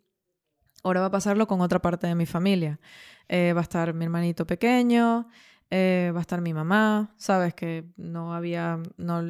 Ahora 0.83 0.99
va 1.01 1.07
a 1.07 1.11
pasarlo 1.13 1.47
con 1.47 1.61
otra 1.61 1.79
parte 1.81 2.09
de 2.09 2.17
mi 2.17 2.27
familia. 2.27 2.81
Eh, 3.29 3.53
va 3.53 3.61
a 3.61 3.63
estar 3.63 3.95
mi 3.95 4.05
hermanito 4.05 4.49
pequeño, 4.49 5.29
eh, 5.71 6.11
va 6.13 6.19
a 6.19 6.23
estar 6.23 6.41
mi 6.41 6.55
mamá, 6.55 7.15
sabes 7.19 7.55
que 7.55 7.85
no 7.97 8.35
había, 8.35 8.81
no, 8.97 9.23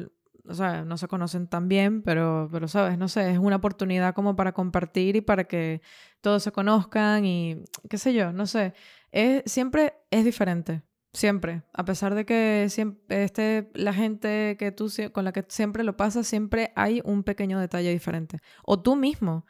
o 0.49 0.53
sea, 0.53 0.83
no 0.83 0.97
se 0.97 1.07
conocen 1.07 1.47
tan 1.47 1.67
bien, 1.67 2.01
pero, 2.01 2.49
pero 2.51 2.67
sabes, 2.67 2.97
no 2.97 3.07
sé, 3.07 3.31
es 3.31 3.37
una 3.37 3.57
oportunidad 3.57 4.13
como 4.13 4.35
para 4.35 4.51
compartir 4.51 5.15
y 5.15 5.21
para 5.21 5.43
que 5.45 5.81
todos 6.21 6.43
se 6.43 6.51
conozcan 6.51 7.23
y 7.25 7.63
qué 7.89 7.97
sé 7.97 8.13
yo, 8.13 8.33
no 8.33 8.45
sé, 8.47 8.73
es, 9.11 9.43
siempre 9.45 9.93
es 10.11 10.25
diferente. 10.25 10.81
Siempre, 11.11 11.63
a 11.73 11.85
pesar 11.85 12.13
de 12.13 12.23
que 12.23 12.67
siempre 12.69 13.23
esté 13.23 13.71
la 13.73 13.93
gente 13.93 14.55
que 14.59 14.71
tú 14.71 14.91
con 15.11 15.25
la 15.25 15.31
que 15.31 15.43
siempre 15.49 15.83
lo 15.83 15.97
pasas, 15.97 16.27
siempre 16.27 16.71
hay 16.75 17.01
un 17.03 17.23
pequeño 17.23 17.59
detalle 17.59 17.89
diferente. 17.89 18.37
O 18.63 18.79
tú 18.79 18.95
mismo, 18.95 19.43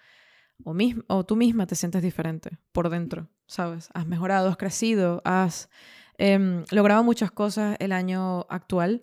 o, 0.64 0.74
mis- 0.74 0.96
o 1.08 1.26
tú 1.26 1.36
misma 1.36 1.68
te 1.68 1.76
sientes 1.76 2.02
diferente 2.02 2.58
por 2.72 2.90
dentro, 2.90 3.28
¿sabes? 3.46 3.90
Has 3.94 4.08
mejorado, 4.08 4.48
has 4.48 4.56
crecido, 4.56 5.22
has 5.26 5.70
em, 6.18 6.64
logrado 6.72 7.04
muchas 7.04 7.30
cosas 7.30 7.76
el 7.80 7.92
año 7.92 8.46
actual 8.50 9.02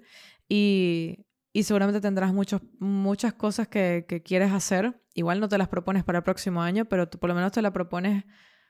y, 0.49 1.26
y 1.57 1.62
seguramente 1.62 2.03
tendrás 2.03 2.35
muchos, 2.35 2.61
muchas 2.81 3.33
cosas 3.33 3.66
que, 3.66 4.05
que 4.07 4.23
quieres 4.23 4.53
hacer. 4.53 5.01
Igual 5.14 5.40
no 5.40 5.49
te 5.49 5.57
las 5.57 5.69
propones 5.69 6.05
para 6.05 6.19
el 6.19 6.23
próximo 6.23 6.61
año, 6.61 6.85
pero 6.85 7.09
tú 7.09 7.19
por 7.19 7.29
lo 7.29 7.35
menos 7.35 7.51
te 7.51 7.62
las 7.62 7.73
propones 7.73 8.25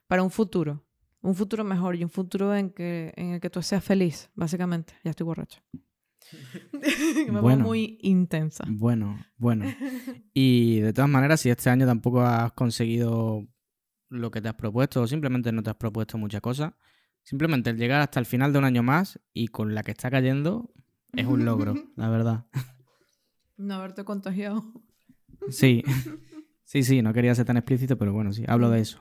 para 0.07 0.23
un 0.23 0.31
futuro. 0.31 0.87
Un 1.21 1.35
futuro 1.35 1.65
mejor 1.65 1.97
y 1.97 2.05
un 2.05 2.11
futuro 2.11 2.55
en, 2.55 2.71
que, 2.71 3.13
en 3.17 3.33
el 3.33 3.41
que 3.41 3.51
tú 3.51 3.61
seas 3.61 3.83
feliz, 3.83 4.31
básicamente. 4.37 4.93
Ya 5.03 5.11
estoy 5.11 5.25
borracha. 5.25 5.65
Me 7.29 7.41
Bueno. 7.41 7.65
muy 7.65 7.99
intensa. 8.03 8.63
Bueno, 8.69 9.19
bueno. 9.37 9.65
Y 10.33 10.79
de 10.79 10.93
todas 10.93 11.11
maneras, 11.11 11.41
si 11.41 11.51
este 11.51 11.69
año 11.71 11.87
tampoco 11.87 12.21
has 12.21 12.53
conseguido 12.53 13.49
lo 14.11 14.31
que 14.31 14.41
te 14.41 14.49
has 14.49 14.55
propuesto 14.55 15.03
o 15.03 15.09
simplemente 15.09 15.51
no 15.51 15.65
te 15.65 15.71
has 15.71 15.77
propuesto 15.77 16.19
muchas 16.19 16.41
cosas, 16.41 16.73
simplemente 17.25 17.71
el 17.71 17.79
llegar 17.79 18.01
hasta 18.01 18.21
el 18.21 18.27
final 18.27 18.53
de 18.53 18.61
un 18.61 18.65
año 18.65 18.85
más 18.85 19.19
y 19.33 19.49
con 19.49 19.75
la 19.75 19.83
que 19.83 19.91
está 19.91 20.09
cayendo 20.09 20.73
es 21.17 21.27
un 21.27 21.45
logro, 21.45 21.75
la 21.97 22.09
verdad. 22.09 22.47
No 23.57 23.75
haberte 23.75 24.05
contagiado. 24.05 24.65
Sí, 25.51 25.83
sí, 26.65 26.83
sí, 26.83 27.03
no 27.03 27.13
quería 27.13 27.35
ser 27.35 27.47
tan 27.47 27.57
explícito, 27.57 27.97
pero 27.99 28.13
bueno, 28.13 28.33
sí, 28.33 28.45
hablo 28.47 28.71
de 28.71 28.81
eso. 28.81 29.01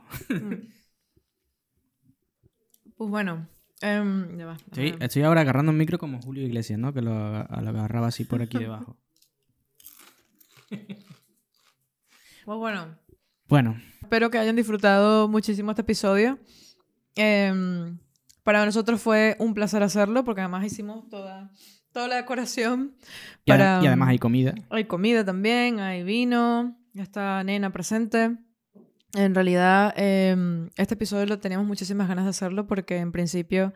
Pues 2.98 3.10
bueno, 3.10 3.48
em, 3.82 4.38
ya 4.38 4.46
va. 4.46 4.58
Estoy, 5.00 5.24
ahora 5.24 5.42
agarrando 5.42 5.72
un 5.72 5.78
micro 5.78 5.98
como 5.98 6.22
Julio 6.22 6.46
Iglesias, 6.46 6.80
¿no? 6.80 6.94
Que 6.94 7.02
lo 7.02 7.14
agarraba 7.14 8.08
así 8.08 8.24
por 8.24 8.42
aquí 8.42 8.58
debajo. 8.58 8.98
Pues 12.46 12.60
bueno, 12.60 12.96
Bueno, 13.48 13.82
espero 14.04 14.30
que 14.30 14.38
hayan 14.38 14.56
disfrutado 14.56 15.28
muchísimo 15.28 15.72
este 15.72 15.82
episodio. 15.82 16.38
Em, 17.16 17.98
para 18.44 18.64
nosotros 18.66 19.02
fue 19.02 19.36
un 19.40 19.56
placer 19.56 19.82
hacerlo 19.82 20.24
porque 20.24 20.42
además 20.42 20.64
hicimos 20.64 21.10
toda, 21.10 21.52
toda 21.96 22.10
la 22.10 22.16
decoración. 22.18 22.94
y, 23.46 23.52
ade- 23.52 23.58
Para, 23.58 23.80
y 23.82 23.88
además 23.88 24.10
hay 24.10 24.20
comida. 24.20 24.54
Hay 24.70 24.84
comida 24.84 25.24
también, 25.24 25.80
hay 25.80 26.04
vino, 26.04 26.78
está 26.94 27.42
Nena 27.44 27.72
presente. 27.72 28.36
En 29.14 29.34
realidad, 29.34 29.94
em, 29.96 30.70
este 30.76 30.96
episodio 30.96 31.26
lo 31.26 31.40
teníamos 31.40 31.66
muchísimas 31.66 32.10
ganas 32.10 32.26
de 32.26 32.32
hacerlo 32.32 32.68
porque 32.68 32.98
en 32.98 33.14
principio 33.14 33.74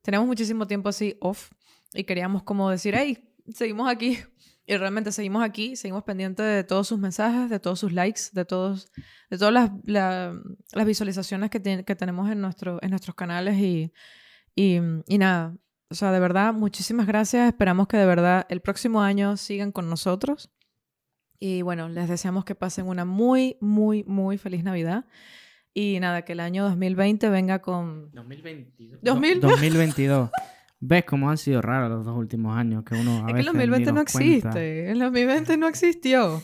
teníamos 0.00 0.26
muchísimo 0.26 0.66
tiempo 0.66 0.88
así 0.88 1.18
off 1.20 1.50
y 1.92 2.04
queríamos 2.04 2.42
como 2.44 2.70
decir, 2.70 2.94
hey, 2.96 3.28
seguimos 3.54 3.90
aquí. 3.90 4.18
Y 4.66 4.76
realmente 4.76 5.10
seguimos 5.12 5.42
aquí, 5.42 5.74
seguimos 5.76 6.04
pendientes 6.04 6.46
de 6.46 6.64
todos 6.64 6.86
sus 6.88 6.98
mensajes, 6.98 7.50
de 7.50 7.58
todos 7.58 7.78
sus 7.80 7.92
likes, 7.92 8.20
de, 8.32 8.44
todos, 8.44 8.90
de 9.28 9.36
todas 9.36 9.52
las, 9.52 9.70
las 9.84 10.86
visualizaciones 10.86 11.50
que, 11.50 11.60
que 11.84 11.96
tenemos 11.96 12.30
en, 12.30 12.40
nuestro, 12.40 12.78
en 12.80 12.90
nuestros 12.90 13.14
canales 13.16 13.56
y, 13.58 13.92
y, 14.54 14.78
y 15.08 15.18
nada, 15.18 15.56
o 15.90 15.94
sea, 15.94 16.12
de 16.12 16.20
verdad, 16.20 16.54
muchísimas 16.54 17.06
gracias. 17.06 17.48
Esperamos 17.48 17.88
que 17.88 17.96
de 17.96 18.06
verdad 18.06 18.46
el 18.48 18.60
próximo 18.60 19.02
año 19.02 19.36
sigan 19.36 19.72
con 19.72 19.90
nosotros. 19.90 20.50
Y 21.40 21.62
bueno, 21.62 21.88
les 21.88 22.08
deseamos 22.08 22.44
que 22.44 22.54
pasen 22.54 22.86
una 22.86 23.04
muy, 23.04 23.56
muy, 23.60 24.04
muy 24.04 24.38
feliz 24.38 24.62
Navidad. 24.62 25.06
Y 25.74 25.98
nada, 26.00 26.22
que 26.22 26.32
el 26.32 26.40
año 26.40 26.64
2020 26.64 27.28
venga 27.30 27.60
con... 27.60 28.10
2022. 28.12 29.00
2022. 29.02 30.30
¿Ves 30.78 31.04
cómo 31.04 31.28
han 31.28 31.38
sido 31.38 31.60
raros 31.60 31.90
los 31.90 32.04
dos 32.04 32.16
últimos 32.16 32.56
años? 32.56 32.84
Que 32.84 32.94
uno 32.94 33.26
a 33.26 33.28
es 33.28 33.34
que 33.34 33.40
el 33.40 33.46
2020 33.46 33.92
no 33.92 34.00
existe. 34.00 34.90
El 34.90 34.98
2020 35.00 35.56
no 35.56 35.68
existió. 35.68 36.42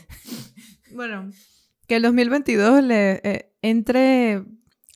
bueno, 0.95 1.31
que 1.87 1.97
el 1.97 2.03
2022 2.03 2.83
le, 2.83 3.21
eh, 3.23 3.53
entre, 3.63 4.45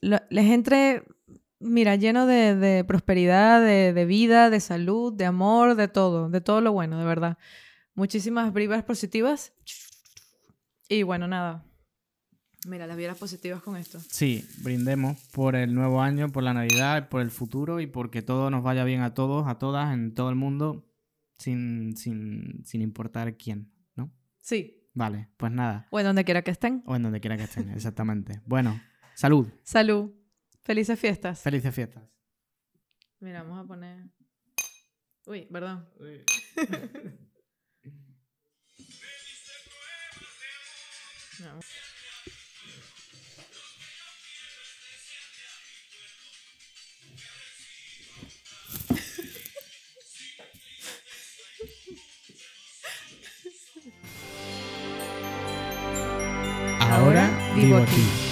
les 0.00 0.46
entre 0.46 1.04
mira, 1.60 1.96
lleno 1.96 2.26
de, 2.26 2.84
prosperidad, 2.86 3.60
de, 3.60 4.04
vida, 4.04 4.50
de 4.50 4.60
salud, 4.60 5.12
de 5.12 5.26
amor, 5.26 5.76
de 5.76 5.88
todo, 5.88 6.28
de 6.28 6.40
todo 6.40 6.60
lo 6.60 6.72
bueno, 6.72 6.98
de 6.98 7.04
verdad. 7.04 7.38
Muchísimas 7.94 8.52
vibras 8.52 8.82
positivas. 8.82 9.52
Y 10.88 11.02
bueno, 11.02 11.28
nada. 11.28 11.64
Mira, 12.66 12.86
las 12.86 12.96
vibras 12.96 13.16
positivas 13.16 13.62
con 13.62 13.76
esto. 13.76 14.00
Sí, 14.00 14.46
brindemos 14.62 15.18
por 15.32 15.56
el 15.56 15.74
nuevo 15.74 16.02
año, 16.02 16.30
por 16.30 16.42
la 16.42 16.52
Navidad, 16.52 17.08
por 17.08 17.22
el 17.22 17.30
futuro 17.30 17.80
y 17.80 17.86
porque 17.86 18.20
todo 18.20 18.50
nos 18.50 18.62
vaya 18.62 18.84
bien 18.84 19.00
a 19.00 19.14
todos, 19.14 19.46
a 19.46 19.58
todas, 19.58 19.94
en 19.94 20.14
todo 20.14 20.28
el 20.28 20.36
mundo, 20.36 20.86
sin, 21.38 21.96
sin, 21.96 22.62
sin 22.64 22.82
importar 22.82 23.36
quién, 23.36 23.72
¿no? 23.94 24.12
Sí. 24.40 24.76
Vale, 24.92 25.28
pues 25.36 25.52
nada. 25.52 25.86
O 25.90 26.00
en 26.00 26.06
donde 26.06 26.24
quiera 26.24 26.42
que 26.42 26.50
estén. 26.50 26.82
O 26.84 26.96
en 26.96 27.02
donde 27.02 27.20
quiera 27.20 27.36
que 27.36 27.44
estén, 27.44 27.70
exactamente. 27.74 28.42
Bueno, 28.44 28.78
salud. 29.14 29.48
Salud. 29.62 30.19
Felices 30.70 31.00
fiestas. 31.00 31.40
Felices 31.40 31.74
fiestas. 31.74 32.04
Mira, 33.18 33.42
vamos 33.42 33.64
a 33.64 33.66
poner. 33.66 34.04
Uy, 35.26 35.46
perdón. 35.46 35.84
Ahora 56.78 57.54
vivo 57.56 57.76
aquí. 57.78 58.29